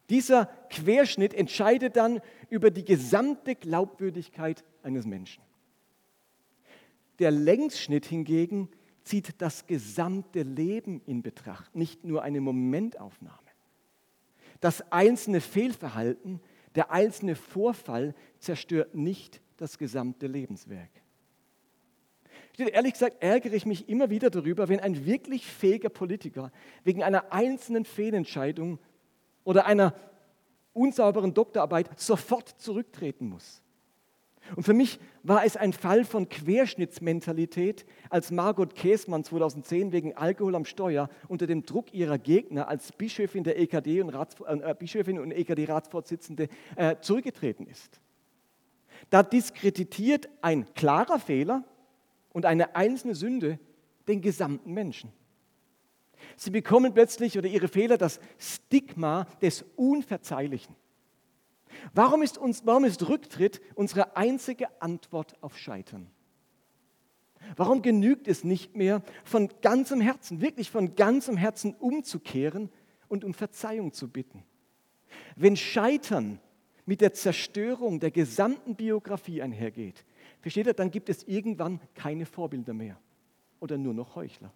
Dieser 0.09 0.45
Querschnitt 0.69 1.33
entscheidet 1.33 1.95
dann 1.95 2.21
über 2.49 2.71
die 2.71 2.85
gesamte 2.85 3.55
Glaubwürdigkeit 3.55 4.63
eines 4.83 5.05
Menschen. 5.05 5.43
Der 7.19 7.31
Längsschnitt 7.31 8.05
hingegen 8.05 8.69
zieht 9.03 9.41
das 9.41 9.65
gesamte 9.65 10.43
Leben 10.43 11.01
in 11.05 11.23
Betracht, 11.23 11.75
nicht 11.75 12.03
nur 12.03 12.23
eine 12.23 12.41
Momentaufnahme. 12.41 13.37
Das 14.59 14.91
einzelne 14.91 15.41
Fehlverhalten 15.41 16.41
der 16.75 16.91
einzelne 16.91 17.35
Vorfall 17.35 18.13
zerstört 18.39 18.95
nicht 18.95 19.41
das 19.57 19.77
gesamte 19.77 20.27
Lebenswerk. 20.27 20.91
Ehrlich 22.57 22.93
gesagt 22.93 23.17
ärgere 23.21 23.53
ich 23.53 23.65
mich 23.65 23.87
immer 23.87 24.09
wieder 24.09 24.31
darüber, 24.31 24.67
wenn 24.67 24.79
ein 24.79 25.05
wirklich 25.05 25.45
fähiger 25.45 25.89
Politiker 25.89 26.51
wegen 26.83 27.03
einer 27.03 27.31
einzelnen 27.31 27.85
Fehlentscheidung 27.85 28.79
oder 29.43 29.67
einer 29.67 29.93
unsauberen 30.73 31.33
Doktorarbeit 31.33 31.99
sofort 31.99 32.49
zurücktreten 32.49 33.29
muss. 33.29 33.61
Und 34.55 34.63
für 34.63 34.73
mich 34.73 34.99
war 35.23 35.43
es 35.43 35.57
ein 35.57 35.73
Fall 35.73 36.05
von 36.05 36.29
Querschnittsmentalität, 36.29 37.85
als 38.09 38.31
Margot 38.31 38.75
Käßmann 38.75 39.23
2010 39.23 39.91
wegen 39.91 40.15
Alkohol 40.15 40.55
am 40.55 40.65
Steuer 40.65 41.09
unter 41.27 41.47
dem 41.47 41.63
Druck 41.63 41.93
ihrer 41.93 42.17
Gegner 42.17 42.67
als 42.69 42.91
Bischöfin, 42.91 43.43
der 43.43 43.59
EKD 43.59 44.01
und, 44.01 44.09
Rats, 44.09 44.35
äh, 44.45 44.75
Bischöfin 44.77 45.19
und 45.19 45.31
EKD-Ratsvorsitzende 45.31 46.47
äh, 46.75 46.95
zurückgetreten 47.01 47.67
ist. 47.67 47.99
Da 49.09 49.21
diskreditiert 49.21 50.29
ein 50.41 50.73
klarer 50.73 51.19
Fehler 51.19 51.63
und 52.37 52.45
eine 52.45 52.75
einzelne 52.75 53.15
Sünde 53.15 53.57
den 54.07 54.21
gesamten 54.21 54.71
Menschen. 54.71 55.11
Sie 56.35 56.51
bekommen 56.51 56.93
plötzlich 56.93 57.35
oder 57.35 57.47
ihre 57.47 57.67
Fehler 57.67 57.97
das 57.97 58.19
Stigma 58.37 59.25
des 59.41 59.65
Unverzeihlichen. 59.75 60.75
Warum 61.95 62.21
ist, 62.21 62.37
uns, 62.37 62.63
warum 62.63 62.85
ist 62.85 63.09
Rücktritt 63.09 63.59
unsere 63.73 64.15
einzige 64.15 64.67
Antwort 64.83 65.35
auf 65.41 65.57
Scheitern? 65.57 66.11
Warum 67.55 67.81
genügt 67.81 68.27
es 68.27 68.43
nicht 68.43 68.75
mehr, 68.75 69.01
von 69.23 69.49
ganzem 69.61 69.99
Herzen, 69.99 70.39
wirklich 70.39 70.69
von 70.69 70.95
ganzem 70.95 71.37
Herzen 71.37 71.73
umzukehren 71.73 72.69
und 73.07 73.25
um 73.25 73.33
Verzeihung 73.33 73.93
zu 73.93 74.09
bitten? 74.09 74.43
Wenn 75.35 75.57
Scheitern 75.57 76.39
mit 76.85 77.01
der 77.01 77.13
Zerstörung 77.13 77.99
der 77.99 78.11
gesamten 78.11 78.75
Biografie 78.75 79.41
einhergeht, 79.41 80.05
versteht 80.47 80.67
ihr, 80.67 80.73
dann 80.73 80.91
gibt 80.91 81.09
es 81.09 81.23
irgendwann 81.23 81.81
keine 81.93 82.25
Vorbilder 82.25 82.73
mehr 82.73 82.97
oder 83.59 83.77
nur 83.77 83.93
noch 83.93 84.15
Heuchler. 84.15 84.53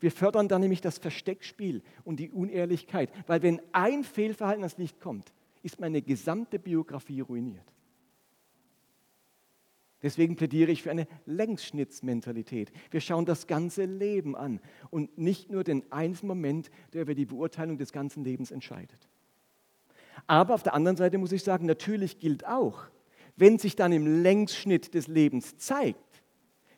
Wir 0.00 0.10
fördern 0.10 0.48
dann 0.48 0.62
nämlich 0.62 0.80
das 0.80 0.98
Versteckspiel 0.98 1.82
und 2.02 2.18
die 2.18 2.30
Unehrlichkeit, 2.30 3.10
weil 3.26 3.42
wenn 3.42 3.60
ein 3.72 4.04
Fehlverhalten 4.04 4.62
ans 4.64 4.78
Licht 4.78 5.00
kommt, 5.00 5.32
ist 5.62 5.80
meine 5.80 6.00
gesamte 6.00 6.58
Biografie 6.58 7.20
ruiniert. 7.20 7.64
Deswegen 10.02 10.36
plädiere 10.36 10.70
ich 10.70 10.82
für 10.82 10.90
eine 10.90 11.06
Längsschnittsmentalität. 11.24 12.72
Wir 12.90 13.00
schauen 13.00 13.24
das 13.24 13.46
ganze 13.46 13.84
Leben 13.84 14.36
an 14.36 14.60
und 14.90 15.16
nicht 15.16 15.50
nur 15.50 15.64
den 15.64 15.90
einzelnen 15.92 16.28
Moment, 16.28 16.70
der 16.92 17.02
über 17.02 17.14
die 17.14 17.24
Beurteilung 17.26 17.78
des 17.78 17.92
ganzen 17.92 18.24
Lebens 18.24 18.50
entscheidet. 18.50 19.08
Aber 20.26 20.54
auf 20.54 20.62
der 20.62 20.74
anderen 20.74 20.96
Seite 20.96 21.18
muss 21.18 21.32
ich 21.32 21.42
sagen, 21.42 21.66
natürlich 21.66 22.18
gilt 22.18 22.46
auch, 22.46 22.88
wenn 23.36 23.58
sich 23.58 23.76
dann 23.76 23.92
im 23.92 24.22
Längsschnitt 24.22 24.94
des 24.94 25.08
Lebens 25.08 25.56
zeigt, 25.56 26.22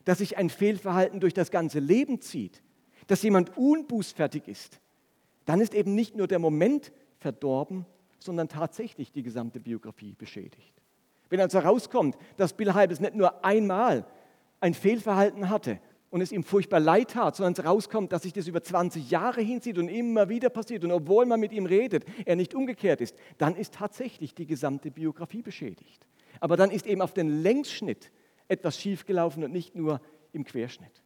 dass 0.05 0.19
sich 0.19 0.39
ein 0.39 0.51
Fehlverhalten 0.51 1.21
durch 1.21 1.35
das 1.35 1.51
ganze 1.51 1.81
Leben 1.81 2.21
zieht, 2.21 2.63
dass 3.07 3.23
jemand 3.23 3.57
unbußfertig 3.57 4.49
ist, 4.49 4.81
dann 5.45 5.61
ist 5.61 5.75
eben 5.75 5.95
nicht 5.95 6.17
nur 6.17 6.27
der 6.27 6.39
Moment 6.39 6.93
verdorben, 7.19 7.87
sondern 8.19 8.49
tatsächlich 8.49 9.13
die 9.13 9.23
gesamte 9.23 9.61
Biografie 9.61 10.15
beschädigt. 10.17 10.75
Wenn 11.29 11.41
also 11.41 11.59
herauskommt, 11.61 12.17
dass 12.37 12.53
Bill 12.53 12.75
Hybels 12.75 13.01
nicht 13.01 13.15
nur 13.15 13.45
einmal 13.45 14.07
ein 14.61 14.75
Fehlverhalten 14.75 15.49
hatte 15.51 15.81
und 16.11 16.21
es 16.21 16.33
ihm 16.33 16.45
furchtbar 16.45 16.81
leid 16.81 17.11
tat, 17.11 17.37
sondern 17.37 17.53
es 17.53 17.59
herauskommt, 17.59 18.13
dass 18.13 18.23
sich 18.23 18.33
das 18.33 18.47
über 18.47 18.63
20 18.63 19.11
Jahre 19.11 19.41
hinzieht 19.41 19.79
und 19.79 19.89
immer 19.89 20.29
wieder 20.29 20.51
passiert 20.51 20.85
und 20.85 20.93
obwohl 20.93 21.27
man 21.27 21.41
mit 21.41 21.53
ihm 21.53 21.67
redet, 21.67 22.05
er 22.25 22.37
nicht 22.37 22.55
umgekehrt 22.55 23.01
ist, 23.01 23.17
dann 23.39 23.57
ist 23.57 23.75
tatsächlich 23.75 24.35
die 24.35 24.47
gesamte 24.47 24.91
Biografie 24.91 25.43
beschädigt. 25.43 26.07
Aber 26.41 26.57
dann 26.57 26.71
ist 26.71 26.87
eben 26.87 27.03
auf 27.03 27.13
den 27.13 27.43
Längsschnitt 27.43 28.11
etwas 28.49 28.79
schiefgelaufen 28.79 29.45
und 29.45 29.53
nicht 29.53 29.75
nur 29.75 30.01
im 30.33 30.45
Querschnitt. 30.45 31.03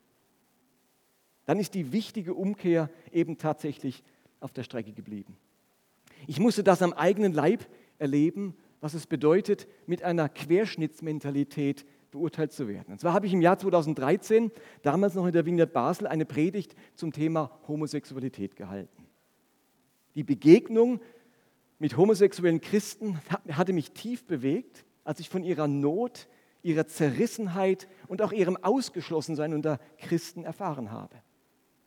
Dann 1.46 1.58
ist 1.58 1.74
die 1.74 1.92
wichtige 1.92 2.34
Umkehr 2.34 2.90
eben 3.12 3.38
tatsächlich 3.38 4.02
auf 4.40 4.52
der 4.52 4.62
Strecke 4.62 4.92
geblieben. 4.92 5.36
Ich 6.26 6.38
musste 6.38 6.62
das 6.62 6.82
am 6.82 6.92
eigenen 6.92 7.32
Leib 7.32 7.66
erleben, 7.98 8.56
was 8.80 8.94
es 8.94 9.06
bedeutet, 9.06 9.66
mit 9.86 10.02
einer 10.02 10.28
Querschnittsmentalität 10.28 11.84
beurteilt 12.10 12.52
zu 12.52 12.68
werden. 12.68 12.92
Und 12.92 13.00
zwar 13.00 13.12
habe 13.12 13.26
ich 13.26 13.32
im 13.32 13.40
Jahr 13.40 13.58
2013, 13.58 14.50
damals 14.82 15.14
noch 15.14 15.26
in 15.26 15.32
der 15.32 15.46
Vineyard 15.46 15.72
Basel, 15.72 16.06
eine 16.06 16.24
Predigt 16.24 16.74
zum 16.94 17.12
Thema 17.12 17.50
Homosexualität 17.68 18.56
gehalten. 18.56 19.06
Die 20.14 20.24
Begegnung 20.24 21.00
mit 21.78 21.96
homosexuellen 21.96 22.60
Christen 22.60 23.20
hatte 23.50 23.72
mich 23.72 23.92
tief 23.92 24.24
bewegt, 24.24 24.84
als 25.04 25.20
ich 25.20 25.28
von 25.28 25.42
ihrer 25.42 25.68
Not, 25.68 26.28
ihrer 26.62 26.86
Zerrissenheit 26.86 27.88
und 28.08 28.22
auch 28.22 28.32
ihrem 28.32 28.56
Ausgeschlossensein 28.56 29.54
unter 29.54 29.78
Christen 29.98 30.44
erfahren 30.44 30.90
habe. 30.90 31.16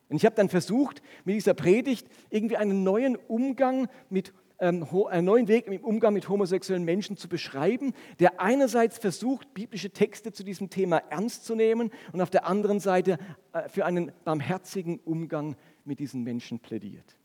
Und 0.08 0.16
ich 0.16 0.24
habe 0.24 0.36
dann 0.36 0.48
versucht, 0.48 1.02
mit 1.24 1.36
dieser 1.36 1.54
Predigt 1.54 2.06
irgendwie 2.30 2.56
einen 2.56 2.82
neuen 2.82 3.16
Umgang 3.16 3.88
mit 4.10 4.32
ähm, 4.60 4.86
einen 5.08 5.24
neuen 5.24 5.48
Weg 5.48 5.66
im 5.66 5.82
Umgang 5.84 6.14
mit 6.14 6.28
homosexuellen 6.28 6.84
Menschen 6.84 7.16
zu 7.16 7.28
beschreiben, 7.28 7.92
der 8.20 8.40
einerseits 8.40 8.98
versucht, 8.98 9.52
biblische 9.52 9.90
Texte 9.90 10.32
zu 10.32 10.44
diesem 10.44 10.70
Thema 10.70 10.98
ernst 11.10 11.44
zu 11.44 11.54
nehmen 11.56 11.90
und 12.12 12.20
auf 12.20 12.30
der 12.30 12.46
anderen 12.46 12.78
Seite 12.78 13.18
äh, 13.52 13.68
für 13.68 13.84
einen 13.84 14.12
barmherzigen 14.24 15.00
Umgang 15.00 15.56
mit 15.84 15.98
diesen 15.98 16.22
Menschen 16.22 16.60
plädiert. 16.60 17.16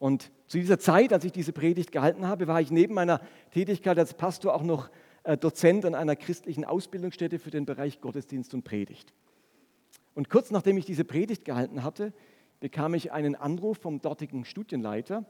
Und 0.00 0.32
zu 0.46 0.58
dieser 0.58 0.78
Zeit, 0.78 1.12
als 1.12 1.24
ich 1.26 1.30
diese 1.30 1.52
Predigt 1.52 1.92
gehalten 1.92 2.26
habe, 2.26 2.46
war 2.46 2.60
ich 2.60 2.70
neben 2.70 2.94
meiner 2.94 3.20
Tätigkeit 3.52 3.98
als 3.98 4.14
Pastor 4.14 4.54
auch 4.54 4.62
noch 4.62 4.90
äh, 5.24 5.36
Dozent 5.36 5.84
an 5.84 5.94
einer 5.94 6.16
christlichen 6.16 6.64
Ausbildungsstätte 6.64 7.38
für 7.38 7.50
den 7.50 7.66
Bereich 7.66 8.00
Gottesdienst 8.00 8.54
und 8.54 8.64
Predigt. 8.64 9.12
Und 10.14 10.30
kurz 10.30 10.50
nachdem 10.50 10.78
ich 10.78 10.86
diese 10.86 11.04
Predigt 11.04 11.44
gehalten 11.44 11.84
hatte, 11.84 12.14
bekam 12.60 12.94
ich 12.94 13.12
einen 13.12 13.36
Anruf 13.36 13.76
vom 13.76 14.00
dortigen 14.00 14.46
Studienleiter, 14.46 15.26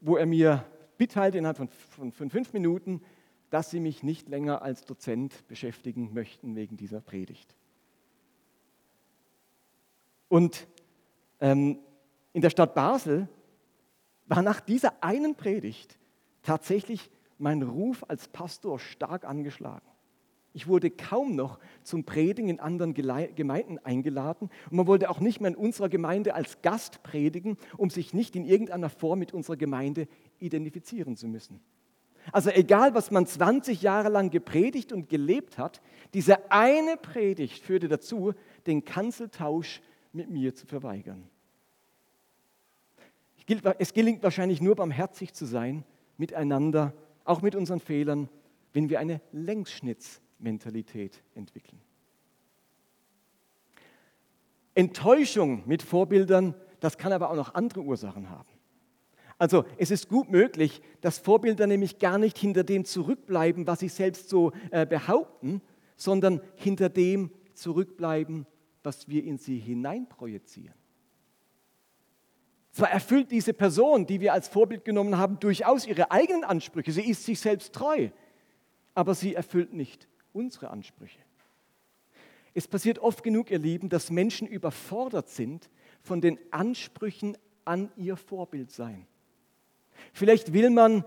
wo 0.00 0.16
er 0.16 0.26
mir 0.26 0.64
mitteilte 0.98 1.38
innerhalb 1.38 1.58
von, 1.58 1.68
von, 1.68 2.10
von 2.10 2.30
fünf 2.30 2.52
Minuten, 2.52 3.00
dass 3.50 3.70
sie 3.70 3.78
mich 3.78 4.02
nicht 4.02 4.28
länger 4.28 4.60
als 4.60 4.86
Dozent 4.86 5.46
beschäftigen 5.46 6.12
möchten 6.14 6.56
wegen 6.56 6.76
dieser 6.76 7.00
Predigt. 7.00 7.54
Und 10.28 10.66
ähm, 11.40 11.78
in 12.32 12.42
der 12.42 12.50
Stadt 12.50 12.74
Basel 12.74 13.28
war 14.28 14.42
nach 14.42 14.60
dieser 14.60 15.02
einen 15.02 15.34
Predigt 15.34 15.98
tatsächlich 16.42 17.10
mein 17.38 17.62
Ruf 17.62 18.04
als 18.08 18.28
Pastor 18.28 18.78
stark 18.78 19.24
angeschlagen. 19.24 19.86
Ich 20.54 20.66
wurde 20.66 20.90
kaum 20.90 21.36
noch 21.36 21.58
zum 21.82 22.04
Predigen 22.04 22.48
in 22.48 22.58
anderen 22.58 22.94
Gemeinden 22.94 23.78
eingeladen 23.78 24.50
und 24.70 24.76
man 24.76 24.86
wollte 24.86 25.10
auch 25.10 25.20
nicht 25.20 25.40
mehr 25.40 25.50
in 25.50 25.56
unserer 25.56 25.88
Gemeinde 25.88 26.34
als 26.34 26.62
Gast 26.62 27.02
predigen, 27.02 27.56
um 27.76 27.90
sich 27.90 28.14
nicht 28.14 28.34
in 28.34 28.44
irgendeiner 28.44 28.88
Form 28.88 29.20
mit 29.20 29.32
unserer 29.32 29.56
Gemeinde 29.56 30.08
identifizieren 30.38 31.16
zu 31.16 31.28
müssen. 31.28 31.60
Also 32.32 32.50
egal, 32.50 32.94
was 32.94 33.10
man 33.10 33.26
20 33.26 33.82
Jahre 33.82 34.08
lang 34.08 34.30
gepredigt 34.30 34.92
und 34.92 35.08
gelebt 35.08 35.58
hat, 35.58 35.80
diese 36.12 36.50
eine 36.50 36.96
Predigt 36.96 37.62
führte 37.62 37.88
dazu, 37.88 38.34
den 38.66 38.84
Kanzeltausch 38.84 39.80
mit 40.12 40.28
mir 40.28 40.54
zu 40.54 40.66
verweigern. 40.66 41.28
Es 43.78 43.94
gelingt 43.94 44.22
wahrscheinlich 44.22 44.60
nur 44.60 44.76
barmherzig 44.76 45.32
zu 45.32 45.46
sein 45.46 45.84
miteinander, 46.16 46.92
auch 47.24 47.42
mit 47.42 47.54
unseren 47.54 47.80
Fehlern, 47.80 48.28
wenn 48.72 48.90
wir 48.90 49.00
eine 49.00 49.20
Längsschnitts 49.32 50.20
Mentalität 50.38 51.22
entwickeln. 51.34 51.80
Enttäuschung 54.74 55.62
mit 55.66 55.82
Vorbildern, 55.82 56.54
das 56.80 56.98
kann 56.98 57.12
aber 57.12 57.30
auch 57.30 57.36
noch 57.36 57.54
andere 57.54 57.80
Ursachen 57.80 58.30
haben. 58.30 58.48
Also 59.38 59.64
es 59.76 59.90
ist 59.90 60.08
gut 60.08 60.30
möglich, 60.30 60.82
dass 61.00 61.18
Vorbilder 61.18 61.66
nämlich 61.66 61.98
gar 61.98 62.18
nicht 62.18 62.36
hinter 62.38 62.64
dem 62.64 62.84
zurückbleiben, 62.84 63.66
was 63.66 63.80
sie 63.80 63.88
selbst 63.88 64.28
so 64.28 64.52
äh, 64.70 64.84
behaupten, 64.84 65.62
sondern 65.96 66.40
hinter 66.56 66.88
dem 66.88 67.30
zurückbleiben, 67.54 68.46
was 68.82 69.08
wir 69.08 69.24
in 69.24 69.38
sie 69.38 69.58
hineinprojizieren. 69.58 70.74
Zwar 72.72 72.90
erfüllt 72.90 73.30
diese 73.30 73.54
Person, 73.54 74.06
die 74.06 74.20
wir 74.20 74.32
als 74.32 74.48
Vorbild 74.48 74.84
genommen 74.84 75.18
haben, 75.18 75.40
durchaus 75.40 75.86
ihre 75.86 76.10
eigenen 76.10 76.44
Ansprüche, 76.44 76.92
sie 76.92 77.08
ist 77.08 77.24
sich 77.24 77.40
selbst 77.40 77.72
treu, 77.72 78.10
aber 78.94 79.14
sie 79.14 79.34
erfüllt 79.34 79.72
nicht 79.72 80.06
unsere 80.32 80.70
Ansprüche. 80.70 81.20
Es 82.54 82.66
passiert 82.66 82.98
oft 82.98 83.22
genug, 83.22 83.50
ihr 83.50 83.58
Lieben, 83.58 83.88
dass 83.88 84.10
Menschen 84.10 84.46
überfordert 84.48 85.28
sind 85.28 85.70
von 86.02 86.20
den 86.20 86.38
Ansprüchen 86.50 87.36
an 87.64 87.90
ihr 87.96 88.16
Vorbild 88.16 88.70
sein. 88.70 89.06
Vielleicht 90.12 90.52
will 90.52 90.70
man 90.70 91.04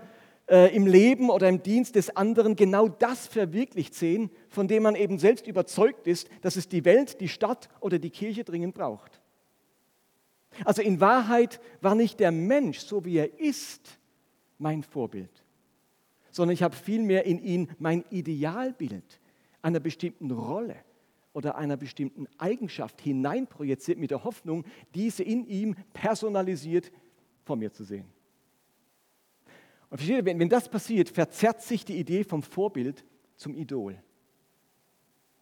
äh, 0.48 0.76
im 0.76 0.86
Leben 0.86 1.30
oder 1.30 1.50
im 1.50 1.64
Dienst 1.64 1.96
des 1.96 2.16
anderen 2.16 2.56
genau 2.56 2.88
das 2.88 3.28
verwirklicht 3.28 3.94
sehen, 3.94 4.30
von 4.50 4.68
dem 4.68 4.84
man 4.84 4.96
eben 4.96 5.18
selbst 5.18 5.48
überzeugt 5.48 6.08
ist, 6.08 6.30
dass 6.42 6.56
es 6.56 6.68
die 6.68 6.86
Welt, 6.86 7.20
die 7.22 7.30
Stadt 7.30 7.70
oder 7.80 8.00
die 8.00 8.10
Kirche 8.10 8.44
dringend 8.44 8.76
braucht. 8.76 9.21
Also 10.66 10.82
in 10.82 11.00
Wahrheit 11.00 11.62
war 11.82 11.96
nicht 11.96 12.20
der 12.20 12.32
Mensch, 12.32 12.80
so 12.80 13.06
wie 13.06 13.18
er 13.18 13.40
ist, 13.40 13.98
mein 14.58 14.84
Vorbild, 14.84 15.44
sondern 16.32 16.54
ich 16.54 16.64
habe 16.64 16.76
vielmehr 16.76 17.26
in 17.26 17.44
ihn 17.44 17.70
mein 17.80 18.04
Idealbild 18.10 19.20
einer 19.62 19.80
bestimmten 19.80 20.32
Rolle 20.32 20.76
oder 21.34 21.56
einer 21.56 21.78
bestimmten 21.78 22.28
Eigenschaft 22.38 23.02
hineinprojiziert 23.02 23.98
mit 23.98 24.12
der 24.12 24.24
Hoffnung, 24.24 24.66
diese 24.94 25.24
in 25.24 25.48
ihm 25.48 25.76
personalisiert 25.94 26.92
vor 27.44 27.56
mir 27.56 27.72
zu 27.72 27.84
sehen. 27.84 28.06
Und 29.90 29.98
versteht 29.98 30.18
ihr, 30.18 30.26
wenn, 30.26 30.40
wenn 30.40 30.50
das 30.50 30.70
passiert, 30.70 31.10
verzerrt 31.10 31.62
sich 31.62 31.86
die 31.86 31.98
Idee 31.98 32.24
vom 32.24 32.44
Vorbild 32.44 33.04
zum 33.36 33.56
Idol. 33.56 34.02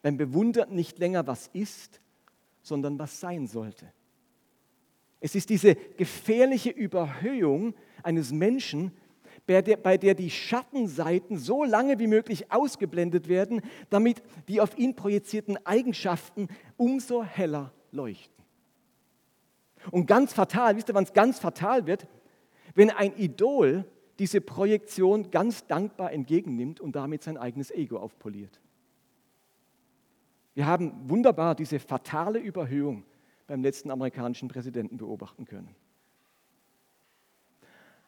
Man 0.02 0.16
bewundert 0.16 0.72
nicht 0.72 0.98
länger, 0.98 1.26
was 1.26 1.48
ist, 1.48 2.00
sondern 2.62 2.98
was 2.98 3.20
sein 3.20 3.46
sollte. 3.46 3.92
Es 5.20 5.34
ist 5.34 5.50
diese 5.50 5.74
gefährliche 5.74 6.70
Überhöhung 6.70 7.74
eines 8.02 8.32
Menschen, 8.32 8.92
bei 9.46 9.62
der, 9.98 10.14
die 10.14 10.30
Schattenseiten 10.30 11.36
so 11.36 11.64
lange 11.64 11.98
wie 11.98 12.06
möglich 12.06 12.52
ausgeblendet 12.52 13.28
werden, 13.28 13.62
damit 13.88 14.22
die 14.48 14.60
auf 14.60 14.78
ihn 14.78 14.94
projizierten 14.94 15.58
Eigenschaften 15.66 16.48
umso 16.76 17.24
heller 17.24 17.72
leuchten. 17.90 18.44
Und 19.90 20.06
ganz 20.06 20.32
fatal, 20.32 20.76
wisst 20.76 20.88
ihr, 20.88 20.94
wann 20.94 21.04
es 21.04 21.12
ganz 21.12 21.38
fatal 21.38 21.86
wird? 21.86 22.06
Wenn 22.74 22.90
ein 22.90 23.16
Idol 23.16 23.84
diese 24.20 24.40
Projektion 24.40 25.30
ganz 25.30 25.66
dankbar 25.66 26.12
entgegennimmt 26.12 26.78
und 26.78 26.94
damit 26.94 27.22
sein 27.22 27.38
eigenes 27.38 27.70
Ego 27.70 27.96
aufpoliert. 27.98 28.60
Wir 30.52 30.66
haben 30.66 31.08
wunderbar 31.08 31.54
diese 31.54 31.78
fatale 31.78 32.38
Überhöhung 32.38 33.04
beim 33.50 33.64
letzten 33.64 33.90
amerikanischen 33.90 34.46
Präsidenten 34.46 34.96
beobachten 34.96 35.44
können. 35.44 35.74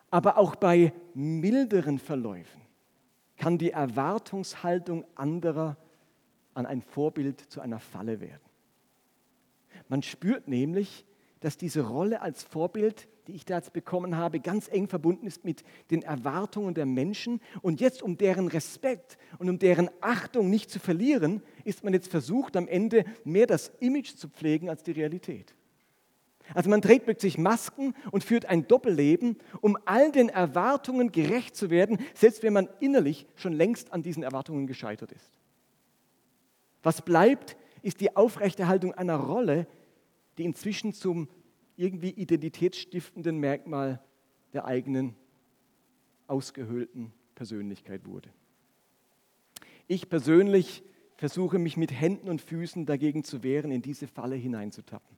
Aber 0.09 0.39
auch 0.39 0.55
bei 0.55 0.93
milderen 1.15 1.99
Verläufen 1.99 2.63
kann 3.37 3.59
die 3.59 3.73
Erwartungshaltung 3.73 5.05
anderer 5.17 5.77
an 6.55 6.65
ein 6.65 6.81
Vorbild 6.81 7.41
zu 7.41 7.61
einer 7.61 7.81
Falle 7.81 8.21
werden. 8.21 8.45
Man 9.89 10.05
spürt 10.05 10.47
nämlich, 10.47 11.05
dass 11.41 11.57
diese 11.57 11.89
Rolle 11.89 12.23
als 12.23 12.45
Vorbild, 12.45 13.09
die 13.27 13.33
ich 13.33 13.45
da 13.45 13.57
jetzt 13.57 13.73
bekommen 13.73 14.17
habe, 14.17 14.41
ganz 14.41 14.69
eng 14.69 14.89
verbunden 14.89 15.27
ist 15.27 15.45
mit 15.45 15.63
den 15.91 16.03
Erwartungen 16.03 16.75
der 16.75 16.87
Menschen. 16.87 17.41
Und 17.61 17.81
jetzt, 17.81 18.03
um 18.03 18.19
deren 18.19 18.49
Respekt 18.49 19.19
und 19.39 19.49
um 19.49 19.59
deren 19.59 19.91
Achtung 20.01 20.51
nicht 20.51 20.71
zu 20.71 20.79
verlieren, 20.79 21.43
ist 21.65 21.85
man 21.85 21.93
jetzt 21.93 22.11
versucht, 22.11 22.57
am 22.57 22.69
Ende 22.69 23.05
mehr 23.25 23.47
das 23.47 23.73
Image 23.81 24.15
zu 24.15 24.29
pflegen 24.29 24.69
als 24.69 24.83
die 24.83 24.93
Realität. 24.93 25.55
Also 26.55 26.69
man 26.69 26.83
trägt 26.83 27.05
plötzlich 27.05 27.39
Masken 27.39 27.95
und 28.11 28.25
führt 28.25 28.47
ein 28.47 28.67
Doppelleben, 28.67 29.37
um 29.61 29.79
all 29.85 30.11
den 30.11 30.29
Erwartungen 30.29 31.13
gerecht 31.13 31.57
zu 31.57 31.71
werden, 31.71 31.99
selbst 32.15 32.43
wenn 32.43 32.53
man 32.53 32.69
innerlich 32.81 33.27
schon 33.37 33.53
längst 33.53 33.93
an 33.93 34.03
diesen 34.03 34.23
Erwartungen 34.23 34.67
gescheitert 34.67 35.13
ist. 35.13 35.31
Was 36.83 37.03
bleibt, 37.03 37.57
ist 37.83 38.01
die 38.01 38.17
Aufrechterhaltung 38.17 38.93
einer 38.93 39.17
Rolle, 39.17 39.67
die 40.39 40.45
inzwischen 40.45 40.93
zum 40.93 41.29
irgendwie 41.83 42.11
identitätsstiftenden 42.11 43.39
Merkmal 43.39 44.01
der 44.53 44.67
eigenen 44.67 45.17
ausgehöhlten 46.29 47.13
Persönlichkeit 47.35 48.07
wurde. 48.07 48.29
Ich 49.89 50.09
persönlich 50.09 50.85
versuche 51.17 51.59
mich 51.59 51.77
mit 51.77 51.91
Händen 51.91 52.29
und 52.29 52.41
Füßen 52.41 52.87
dagegen 52.87 53.25
zu 53.25 53.43
wehren, 53.43 53.73
in 53.73 53.83
diese 53.83 54.07
Falle 54.07 54.37
hineinzutappen. 54.37 55.17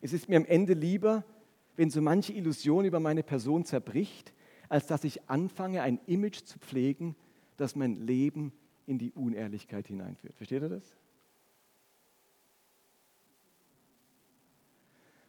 Es 0.00 0.14
ist 0.14 0.28
mir 0.28 0.36
am 0.36 0.46
Ende 0.46 0.72
lieber, 0.72 1.22
wenn 1.76 1.90
so 1.90 2.00
manche 2.00 2.32
Illusion 2.32 2.86
über 2.86 2.98
meine 2.98 3.22
Person 3.22 3.66
zerbricht, 3.66 4.32
als 4.70 4.86
dass 4.86 5.04
ich 5.04 5.28
anfange, 5.28 5.82
ein 5.82 6.00
Image 6.06 6.44
zu 6.44 6.58
pflegen, 6.58 7.14
das 7.58 7.76
mein 7.76 7.94
Leben 7.94 8.52
in 8.86 8.98
die 8.98 9.12
Unehrlichkeit 9.12 9.86
hineinführt. 9.86 10.34
Versteht 10.34 10.62
ihr 10.62 10.70
das? 10.70 10.96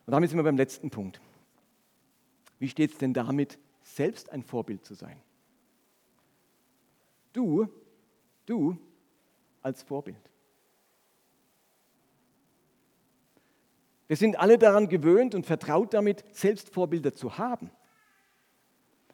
Und 0.07 0.13
damit 0.13 0.29
sind 0.29 0.39
wir 0.39 0.43
beim 0.43 0.55
letzten 0.55 0.89
Punkt. 0.89 1.19
Wie 2.59 2.69
steht 2.69 2.93
es 2.93 2.97
denn 2.97 3.13
damit, 3.13 3.59
selbst 3.83 4.31
ein 4.31 4.41
Vorbild 4.41 4.85
zu 4.85 4.93
sein? 4.93 5.21
Du, 7.33 7.67
du 8.45 8.77
als 9.61 9.83
Vorbild. 9.83 10.31
Wir 14.07 14.15
sind 14.15 14.39
alle 14.39 14.57
daran 14.57 14.87
gewöhnt 14.87 15.35
und 15.35 15.45
vertraut 15.45 15.93
damit, 15.93 16.23
selbst 16.33 16.69
Vorbilder 16.69 17.13
zu 17.13 17.37
haben. 17.37 17.69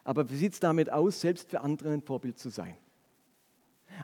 Aber 0.04 0.30
wie 0.30 0.36
sieht 0.36 0.52
es 0.52 0.60
damit 0.60 0.90
aus, 0.90 1.20
selbst 1.20 1.50
für 1.50 1.62
andere 1.62 1.92
ein 1.92 2.02
Vorbild 2.02 2.38
zu 2.38 2.50
sein? 2.50 2.76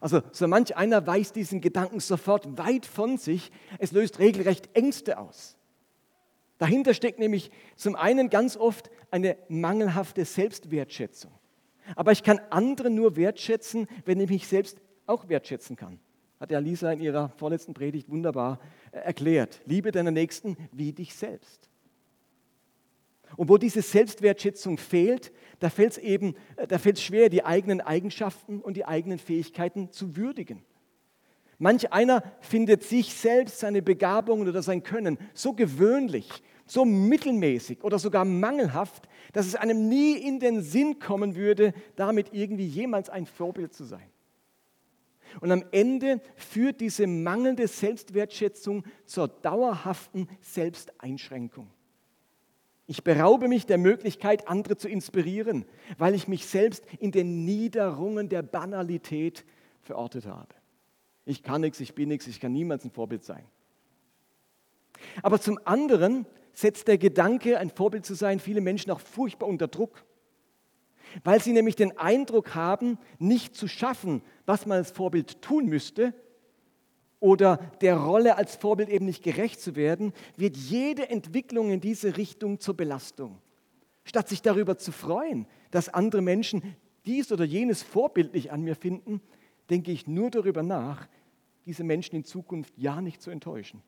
Also 0.01 0.23
so 0.33 0.49
manch 0.49 0.77
einer 0.77 1.07
weist 1.07 1.37
diesen 1.37 1.61
Gedanken 1.61 2.01
sofort 2.01 2.59
weit 2.59 2.85
von 2.85 3.17
sich. 3.17 3.53
Es 3.79 3.93
löst 3.93 4.19
regelrecht 4.19 4.75
Ängste 4.75 5.19
aus. 5.19 5.57
Dahinter 6.61 6.93
steckt 6.93 7.19
nämlich 7.19 7.51
zum 7.75 7.97
einen 7.97 8.29
ganz 8.29 8.55
oft 8.55 8.91
eine 9.11 9.39
mangelhafte 9.49 10.27
Selbstwertschätzung. 10.27 11.33
Aber 11.97 12.13
ich 12.13 12.23
kann 12.23 12.39
andere 12.51 12.91
nur 12.91 13.17
wertschätzen, 13.17 13.89
wenn 14.05 14.21
ich 14.21 14.29
mich 14.29 14.47
selbst 14.47 14.79
auch 15.07 15.31
wertschätzen 15.31 15.75
kann. 15.75 15.99
Hat 16.39 16.51
ja 16.51 16.59
Lisa 16.59 16.93
in 16.93 17.01
ihrer 17.01 17.31
vorletzten 17.31 17.73
Predigt 17.73 18.11
wunderbar 18.11 18.61
äh, 18.93 18.99
erklärt. 18.99 19.63
Liebe 19.65 19.91
deiner 19.91 20.11
Nächsten 20.11 20.59
wie 20.71 20.93
dich 20.93 21.15
selbst. 21.15 21.71
Und 23.37 23.49
wo 23.49 23.57
diese 23.57 23.81
Selbstwertschätzung 23.81 24.77
fehlt, 24.77 25.33
da 25.61 25.71
fällt 25.71 25.93
es 25.93 25.99
eben, 25.99 26.35
äh, 26.57 26.67
da 26.67 26.77
fällt 26.77 26.99
es 26.99 27.03
schwer, 27.03 27.31
die 27.31 27.43
eigenen 27.43 27.81
Eigenschaften 27.81 28.61
und 28.61 28.77
die 28.77 28.85
eigenen 28.85 29.19
Fähigkeiten 29.19 29.93
zu 29.93 30.15
würdigen. 30.15 30.63
Manch 31.63 31.93
einer 31.93 32.23
findet 32.41 32.83
sich 32.83 33.15
selbst, 33.15 33.61
seine 33.61 33.83
Begabungen 33.83 34.49
oder 34.49 34.63
sein 34.63 34.83
Können 34.83 35.19
so 35.35 35.53
gewöhnlich, 35.53 36.43
so 36.71 36.85
mittelmäßig 36.85 37.83
oder 37.83 37.99
sogar 37.99 38.25
mangelhaft, 38.25 39.09
dass 39.33 39.47
es 39.47 39.57
einem 39.57 39.89
nie 39.89 40.13
in 40.13 40.39
den 40.39 40.63
Sinn 40.63 40.99
kommen 40.99 41.35
würde, 41.35 41.75
damit 41.97 42.33
irgendwie 42.33 42.67
jemals 42.67 43.11
ein 43.11 43.27
Vorbild 43.27 43.75
zu 43.75 43.85
sein. 43.85 44.09
Und 45.41 45.53
am 45.53 45.65
Ende 45.73 46.21
führt 46.37 46.81
diese 46.81 47.07
mangelnde 47.07 47.69
Selbstwertschätzung 47.69 48.85
zur 49.05 49.29
dauerhaften 49.29 50.29
Selbsteinschränkung. 50.41 51.69
Ich 52.87 53.05
beraube 53.05 53.47
mich 53.47 53.67
der 53.67 53.79
Möglichkeit, 53.79 54.49
andere 54.49 54.77
zu 54.77 54.89
inspirieren, 54.89 55.65
weil 55.99 56.15
ich 56.15 56.27
mich 56.27 56.47
selbst 56.47 56.85
in 56.99 57.13
den 57.13 57.45
Niederungen 57.45 58.29
der 58.29 58.43
Banalität 58.43 59.45
verortet 59.83 60.27
habe. 60.27 60.55
Ich 61.25 61.43
kann 61.45 61.61
nichts, 61.61 61.79
ich 61.79 61.95
bin 61.95 62.09
nichts, 62.09 62.27
ich 62.27 62.41
kann 62.41 62.53
niemals 62.53 62.85
ein 62.85 62.91
Vorbild 62.91 63.25
sein. 63.25 63.45
Aber 65.23 65.41
zum 65.41 65.59
anderen 65.65 66.27
setzt 66.61 66.89
der 66.89 66.99
Gedanke, 66.99 67.59
ein 67.59 67.71
Vorbild 67.71 68.05
zu 68.05 68.15
sein, 68.15 68.41
viele 68.41 68.61
Menschen 68.61 68.91
auch 68.91 69.01
furchtbar 69.01 69.49
unter 69.49 69.69
Druck, 69.69 70.05
weil 71.25 71.41
sie 71.41 71.53
nämlich 71.53 71.77
den 71.77 71.97
Eindruck 71.99 72.55
haben, 72.55 72.99
nicht 73.19 73.55
zu 73.55 73.69
schaffen, 73.69 74.23
was 74.47 74.67
man 74.67 74.79
als 74.79 74.91
Vorbild 74.91 75.43
tun 75.43 75.67
müsste, 75.67 76.15
oder 77.21 77.59
der 77.83 77.99
Rolle 77.99 78.37
als 78.37 78.57
Vorbild 78.57 78.89
eben 78.89 79.05
nicht 79.05 79.23
gerecht 79.23 79.61
zu 79.61 79.77
werden, 79.77 80.15
wird 80.37 80.57
jede 80.57 81.11
Entwicklung 81.11 81.71
in 81.71 81.81
diese 81.81 82.17
Richtung 82.17 82.61
zur 82.61 82.75
Belastung. 82.77 83.39
Statt 84.05 84.29
sich 84.29 84.41
darüber 84.41 84.79
zu 84.79 84.91
freuen, 84.91 85.47
dass 85.71 85.91
andere 85.91 86.23
Menschen 86.23 86.77
dies 87.05 87.31
oder 87.31 87.45
jenes 87.45 87.83
vorbildlich 87.83 88.51
an 88.51 88.63
mir 88.63 88.75
finden, 88.75 89.21
denke 89.69 89.93
ich 89.93 90.07
nur 90.07 90.31
darüber 90.31 90.63
nach, 90.63 91.09
diese 91.67 91.85
Menschen 91.85 92.17
in 92.17 92.25
Zukunft 92.25 92.73
ja 92.79 93.03
nicht 93.03 93.21
zu 93.21 93.31
enttäuschen. 93.31 93.83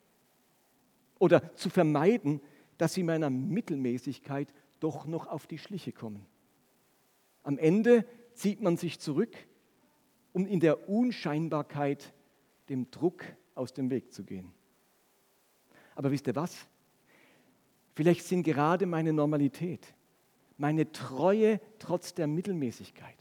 Oder 1.19 1.55
zu 1.57 1.71
vermeiden, 1.71 2.43
dass 2.79 2.95
sie 2.95 3.03
meiner 3.03 3.31
Mittelmäßigkeit 3.31 4.53
doch 4.81 5.07
noch 5.07 5.27
auf 5.27 5.47
die 5.47 5.59
Schliche 5.59 5.93
kommen. 5.93 6.27
Am 7.43 7.59
Ende 7.59 8.05
zieht 8.35 8.61
man 8.61 8.77
sich 8.77 8.99
zurück, 8.99 9.37
um 10.33 10.47
in 10.47 10.61
der 10.61 10.89
Unscheinbarkeit 10.89 12.13
dem 12.69 12.91
Druck 12.91 13.25
aus 13.55 13.73
dem 13.73 13.91
Weg 13.91 14.13
zu 14.13 14.25
gehen. 14.25 14.53
Aber 15.95 16.11
wisst 16.11 16.27
ihr 16.27 16.37
was? 16.37 16.67
Vielleicht 17.95 18.25
sind 18.25 18.45
gerade 18.45 18.87
meine 18.87 19.13
Normalität, 19.13 19.95
meine 20.57 20.91
Treue 20.93 21.61
trotz 21.79 22.15
der 22.15 22.27
Mittelmäßigkeit, 22.27 23.17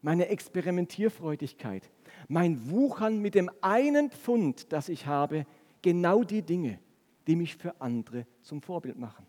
meine 0.00 0.28
Experimentierfreudigkeit, 0.28 1.90
mein 2.28 2.70
Wuchern 2.70 3.20
mit 3.20 3.34
dem 3.34 3.50
einen 3.60 4.10
Pfund, 4.10 4.72
das 4.72 4.88
ich 4.88 5.06
habe, 5.06 5.46
genau 5.80 6.22
die 6.22 6.42
Dinge, 6.42 6.78
die 7.26 7.36
mich 7.36 7.56
für 7.56 7.80
andere 7.80 8.26
zum 8.42 8.62
Vorbild 8.62 8.98
machen. 8.98 9.26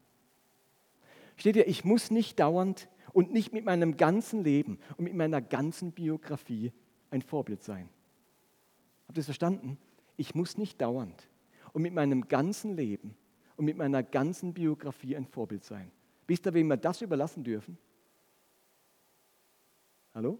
Steht 1.35 1.55
ihr, 1.55 1.67
ich 1.67 1.83
muss 1.83 2.11
nicht 2.11 2.39
dauernd 2.39 2.89
und 3.11 3.31
nicht 3.31 3.53
mit 3.53 3.65
meinem 3.65 3.97
ganzen 3.97 4.43
Leben 4.43 4.79
und 4.97 5.05
mit 5.05 5.15
meiner 5.15 5.41
ganzen 5.41 5.91
Biografie 5.91 6.71
ein 7.11 7.21
Vorbild 7.21 7.63
sein. 7.63 7.89
Habt 9.07 9.17
ihr 9.17 9.21
es 9.21 9.25
verstanden? 9.25 9.77
Ich 10.17 10.35
muss 10.35 10.57
nicht 10.57 10.81
dauernd 10.81 11.29
und 11.73 11.81
mit 11.81 11.93
meinem 11.93 12.27
ganzen 12.27 12.75
Leben 12.75 13.15
und 13.55 13.65
mit 13.65 13.77
meiner 13.77 14.03
ganzen 14.03 14.53
Biografie 14.53 15.15
ein 15.15 15.25
Vorbild 15.25 15.63
sein. 15.63 15.91
Wisst 16.27 16.45
ihr, 16.45 16.53
wem 16.53 16.67
wir 16.67 16.77
das 16.77 17.01
überlassen 17.01 17.43
dürfen? 17.43 17.77
Hallo? 20.13 20.39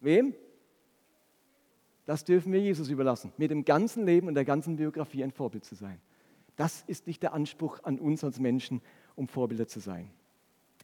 Wem? 0.00 0.34
Das 2.12 2.24
dürfen 2.24 2.52
wir 2.52 2.60
Jesus 2.60 2.90
überlassen, 2.90 3.32
mit 3.38 3.50
dem 3.50 3.64
ganzen 3.64 4.04
Leben 4.04 4.28
und 4.28 4.34
der 4.34 4.44
ganzen 4.44 4.76
Biografie 4.76 5.24
ein 5.24 5.30
Vorbild 5.30 5.64
zu 5.64 5.74
sein. 5.74 5.98
Das 6.56 6.84
ist 6.86 7.06
nicht 7.06 7.22
der 7.22 7.32
Anspruch 7.32 7.82
an 7.84 7.98
uns 7.98 8.22
als 8.22 8.38
Menschen, 8.38 8.82
um 9.16 9.28
Vorbilder 9.28 9.66
zu 9.66 9.80
sein. 9.80 10.10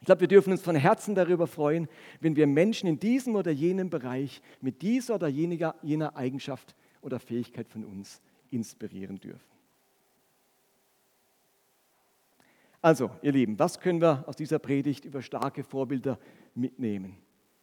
Ich 0.00 0.06
glaube, 0.06 0.22
wir 0.22 0.28
dürfen 0.28 0.52
uns 0.52 0.62
von 0.62 0.74
Herzen 0.74 1.14
darüber 1.14 1.46
freuen, 1.46 1.86
wenn 2.22 2.34
wir 2.34 2.46
Menschen 2.46 2.88
in 2.88 2.98
diesem 2.98 3.36
oder 3.36 3.50
jenem 3.50 3.90
Bereich 3.90 4.40
mit 4.62 4.80
dieser 4.80 5.16
oder 5.16 5.28
jener, 5.28 5.74
jener 5.82 6.16
Eigenschaft 6.16 6.74
oder 7.02 7.20
Fähigkeit 7.20 7.68
von 7.68 7.84
uns 7.84 8.22
inspirieren 8.50 9.20
dürfen. 9.20 9.52
Also, 12.80 13.10
ihr 13.20 13.32
Lieben, 13.32 13.58
was 13.58 13.80
können 13.80 14.00
wir 14.00 14.26
aus 14.26 14.36
dieser 14.36 14.60
Predigt 14.60 15.04
über 15.04 15.20
starke 15.20 15.62
Vorbilder 15.62 16.18
mitnehmen? 16.54 17.18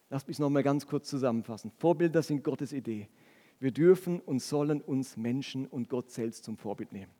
Lasst 0.08 0.28
mich 0.28 0.38
noch 0.38 0.50
mal 0.50 0.62
ganz 0.62 0.86
kurz 0.86 1.08
zusammenfassen. 1.08 1.72
Vorbilder 1.78 2.22
sind 2.22 2.44
Gottes 2.44 2.72
Idee. 2.72 3.08
Wir 3.58 3.70
dürfen 3.70 4.20
und 4.20 4.40
sollen 4.40 4.80
uns 4.80 5.16
Menschen 5.16 5.66
und 5.66 5.88
Gott 5.88 6.10
selbst 6.10 6.44
zum 6.44 6.56
Vorbild 6.56 6.92
nehmen. 6.92 7.12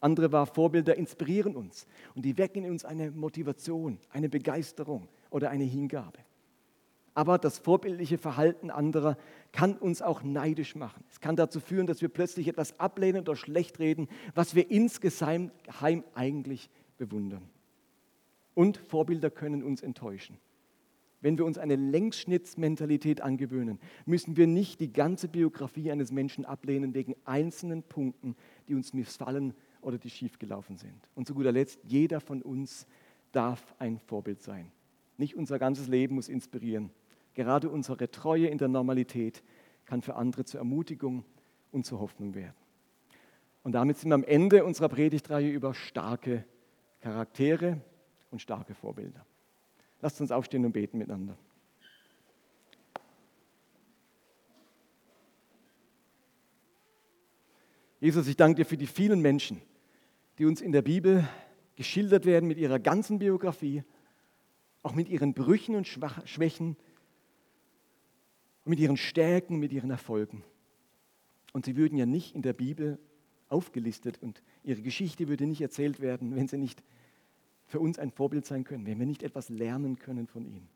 Andere 0.00 0.30
war, 0.30 0.46
Vorbilder 0.46 0.96
inspirieren 0.96 1.56
uns 1.56 1.86
und 2.14 2.24
die 2.24 2.38
wecken 2.38 2.64
in 2.64 2.70
uns 2.70 2.84
eine 2.84 3.10
Motivation, 3.10 3.98
eine 4.10 4.28
Begeisterung 4.28 5.08
oder 5.30 5.50
eine 5.50 5.64
Hingabe. 5.64 6.18
Aber 7.14 7.36
das 7.36 7.58
vorbildliche 7.58 8.16
Verhalten 8.16 8.70
anderer 8.70 9.16
kann 9.50 9.76
uns 9.76 10.02
auch 10.02 10.22
neidisch 10.22 10.76
machen. 10.76 11.02
Es 11.10 11.18
kann 11.18 11.34
dazu 11.34 11.58
führen, 11.58 11.88
dass 11.88 12.00
wir 12.00 12.08
plötzlich 12.08 12.46
etwas 12.46 12.78
ablehnen 12.78 13.22
oder 13.22 13.34
schlecht 13.34 13.80
reden, 13.80 14.08
was 14.36 14.54
wir 14.54 14.70
insgeheim 14.70 15.50
eigentlich 16.14 16.70
bewundern. 16.96 17.42
Und 18.54 18.76
Vorbilder 18.76 19.30
können 19.30 19.64
uns 19.64 19.82
enttäuschen. 19.82 20.38
Wenn 21.20 21.36
wir 21.36 21.44
uns 21.44 21.58
eine 21.58 21.76
Längsschnittsmentalität 21.76 23.20
angewöhnen, 23.20 23.80
müssen 24.06 24.36
wir 24.36 24.46
nicht 24.46 24.80
die 24.80 24.92
ganze 24.92 25.28
Biografie 25.28 25.90
eines 25.90 26.12
Menschen 26.12 26.44
ablehnen 26.44 26.94
wegen 26.94 27.16
einzelnen 27.24 27.82
Punkten, 27.82 28.36
die 28.68 28.74
uns 28.74 28.92
missfallen 28.92 29.54
oder 29.80 29.98
die 29.98 30.10
schiefgelaufen 30.10 30.76
sind. 30.76 31.08
Und 31.14 31.26
zu 31.26 31.34
guter 31.34 31.52
Letzt, 31.52 31.80
jeder 31.84 32.20
von 32.20 32.42
uns 32.42 32.86
darf 33.32 33.74
ein 33.78 33.98
Vorbild 33.98 34.42
sein. 34.42 34.70
Nicht 35.16 35.34
unser 35.34 35.58
ganzes 35.58 35.88
Leben 35.88 36.14
muss 36.14 36.28
inspirieren. 36.28 36.90
Gerade 37.34 37.68
unsere 37.68 38.10
Treue 38.10 38.46
in 38.46 38.58
der 38.58 38.68
Normalität 38.68 39.42
kann 39.84 40.02
für 40.02 40.14
andere 40.14 40.44
zur 40.44 40.60
Ermutigung 40.60 41.24
und 41.72 41.84
zur 41.84 41.98
Hoffnung 41.98 42.34
werden. 42.34 42.54
Und 43.62 43.72
damit 43.72 43.98
sind 43.98 44.10
wir 44.10 44.14
am 44.14 44.24
Ende 44.24 44.64
unserer 44.64 44.88
Predigtreihe 44.88 45.50
über 45.50 45.74
starke 45.74 46.44
Charaktere 47.00 47.80
und 48.30 48.40
starke 48.40 48.74
Vorbilder. 48.74 49.24
Lasst 50.00 50.20
uns 50.20 50.30
aufstehen 50.30 50.64
und 50.64 50.72
beten 50.72 50.98
miteinander. 50.98 51.36
Jesus, 58.00 58.28
ich 58.28 58.36
danke 58.36 58.62
dir 58.62 58.64
für 58.64 58.76
die 58.76 58.86
vielen 58.86 59.20
Menschen, 59.20 59.60
die 60.38 60.44
uns 60.44 60.60
in 60.60 60.70
der 60.70 60.82
Bibel 60.82 61.28
geschildert 61.74 62.26
werden 62.26 62.46
mit 62.46 62.58
ihrer 62.58 62.78
ganzen 62.78 63.18
Biografie, 63.18 63.82
auch 64.82 64.94
mit 64.94 65.08
ihren 65.08 65.34
Brüchen 65.34 65.74
und 65.74 65.86
Schwächen, 65.86 66.76
mit 68.64 68.78
ihren 68.78 68.96
Stärken, 68.96 69.58
mit 69.58 69.72
ihren 69.72 69.90
Erfolgen. 69.90 70.44
Und 71.52 71.64
sie 71.64 71.76
würden 71.76 71.98
ja 71.98 72.06
nicht 72.06 72.36
in 72.36 72.42
der 72.42 72.52
Bibel 72.52 73.00
aufgelistet 73.48 74.22
und 74.22 74.42
ihre 74.62 74.82
Geschichte 74.82 75.26
würde 75.26 75.46
nicht 75.46 75.60
erzählt 75.60 76.00
werden, 76.00 76.36
wenn 76.36 76.46
sie 76.46 76.58
nicht 76.58 76.84
für 77.68 77.78
uns 77.78 78.00
ein 78.00 78.10
Vorbild 78.10 78.44
sein 78.44 78.64
können, 78.64 78.84
wenn 78.84 78.98
wir 78.98 79.06
nicht 79.06 79.22
etwas 79.22 79.48
lernen 79.48 79.96
können 79.96 80.26
von 80.26 80.44
ihnen. 80.44 80.68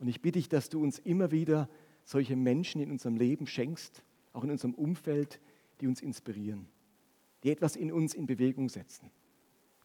Und 0.00 0.08
ich 0.08 0.20
bitte 0.20 0.40
dich, 0.40 0.48
dass 0.48 0.68
du 0.68 0.82
uns 0.82 0.98
immer 0.98 1.30
wieder 1.30 1.70
solche 2.04 2.34
Menschen 2.34 2.80
in 2.80 2.90
unserem 2.90 3.16
Leben 3.16 3.46
schenkst, 3.46 4.02
auch 4.32 4.42
in 4.42 4.50
unserem 4.50 4.74
Umfeld, 4.74 5.40
die 5.80 5.86
uns 5.86 6.00
inspirieren 6.00 6.66
die 7.42 7.50
etwas 7.50 7.76
in 7.76 7.92
uns 7.92 8.14
in 8.14 8.26
Bewegung 8.26 8.68
setzen, 8.68 9.10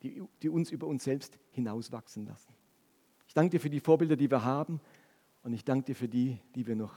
die, 0.02 0.22
die 0.42 0.50
uns 0.50 0.72
über 0.72 0.88
uns 0.88 1.04
selbst 1.04 1.40
hinauswachsen 1.52 2.26
lassen. 2.26 2.54
Ich 3.28 3.34
danke 3.34 3.52
dir 3.52 3.60
für 3.60 3.70
die 3.70 3.80
Vorbilder, 3.80 4.16
die 4.16 4.30
wir 4.30 4.44
haben 4.44 4.82
und 5.44 5.54
ich 5.54 5.64
danke 5.64 5.86
dir 5.86 5.96
für 5.96 6.08
die, 6.08 6.40
die 6.54 6.68
wir 6.68 6.76
noch 6.76 6.94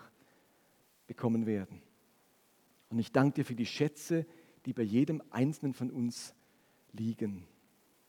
bekommen 1.06 1.46
werden. 1.46 1.82
Und 2.90 2.98
ich 2.98 3.12
danke 3.12 3.36
dir 3.36 3.44
für 3.44 3.54
die 3.54 3.66
Schätze, 3.66 4.26
die 4.66 4.72
bei 4.72 4.82
jedem 4.82 5.22
Einzelnen 5.30 5.74
von 5.74 5.90
uns 5.90 6.34
liegen. 6.92 7.46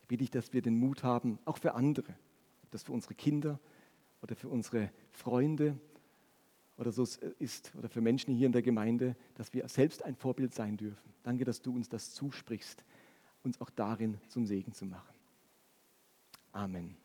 Ich 0.09 0.17
bitte 0.17 0.23
dich, 0.23 0.31
dass 0.31 0.53
wir 0.53 0.63
den 0.63 0.79
Mut 0.79 1.03
haben, 1.03 1.37
auch 1.45 1.57
für 1.57 1.75
andere, 1.75 2.15
ob 2.63 2.71
das 2.71 2.81
für 2.81 2.93
unsere 2.93 3.13
Kinder 3.13 3.59
oder 4.23 4.35
für 4.35 4.49
unsere 4.49 4.91
Freunde 5.11 5.77
oder 6.77 6.91
so 6.91 7.05
ist 7.37 7.75
oder 7.75 7.89
für 7.89 8.01
Menschen 8.01 8.33
hier 8.33 8.47
in 8.47 8.51
der 8.51 8.63
Gemeinde, 8.63 9.15
dass 9.35 9.53
wir 9.53 9.67
selbst 9.67 10.03
ein 10.03 10.15
Vorbild 10.15 10.55
sein 10.55 10.77
dürfen. 10.77 11.13
Danke, 11.21 11.45
dass 11.45 11.61
du 11.61 11.75
uns 11.75 11.89
das 11.89 12.11
zusprichst, 12.15 12.83
uns 13.43 13.61
auch 13.61 13.69
darin 13.69 14.17
zum 14.29 14.47
Segen 14.47 14.73
zu 14.73 14.87
machen. 14.87 15.13
Amen. 16.53 16.97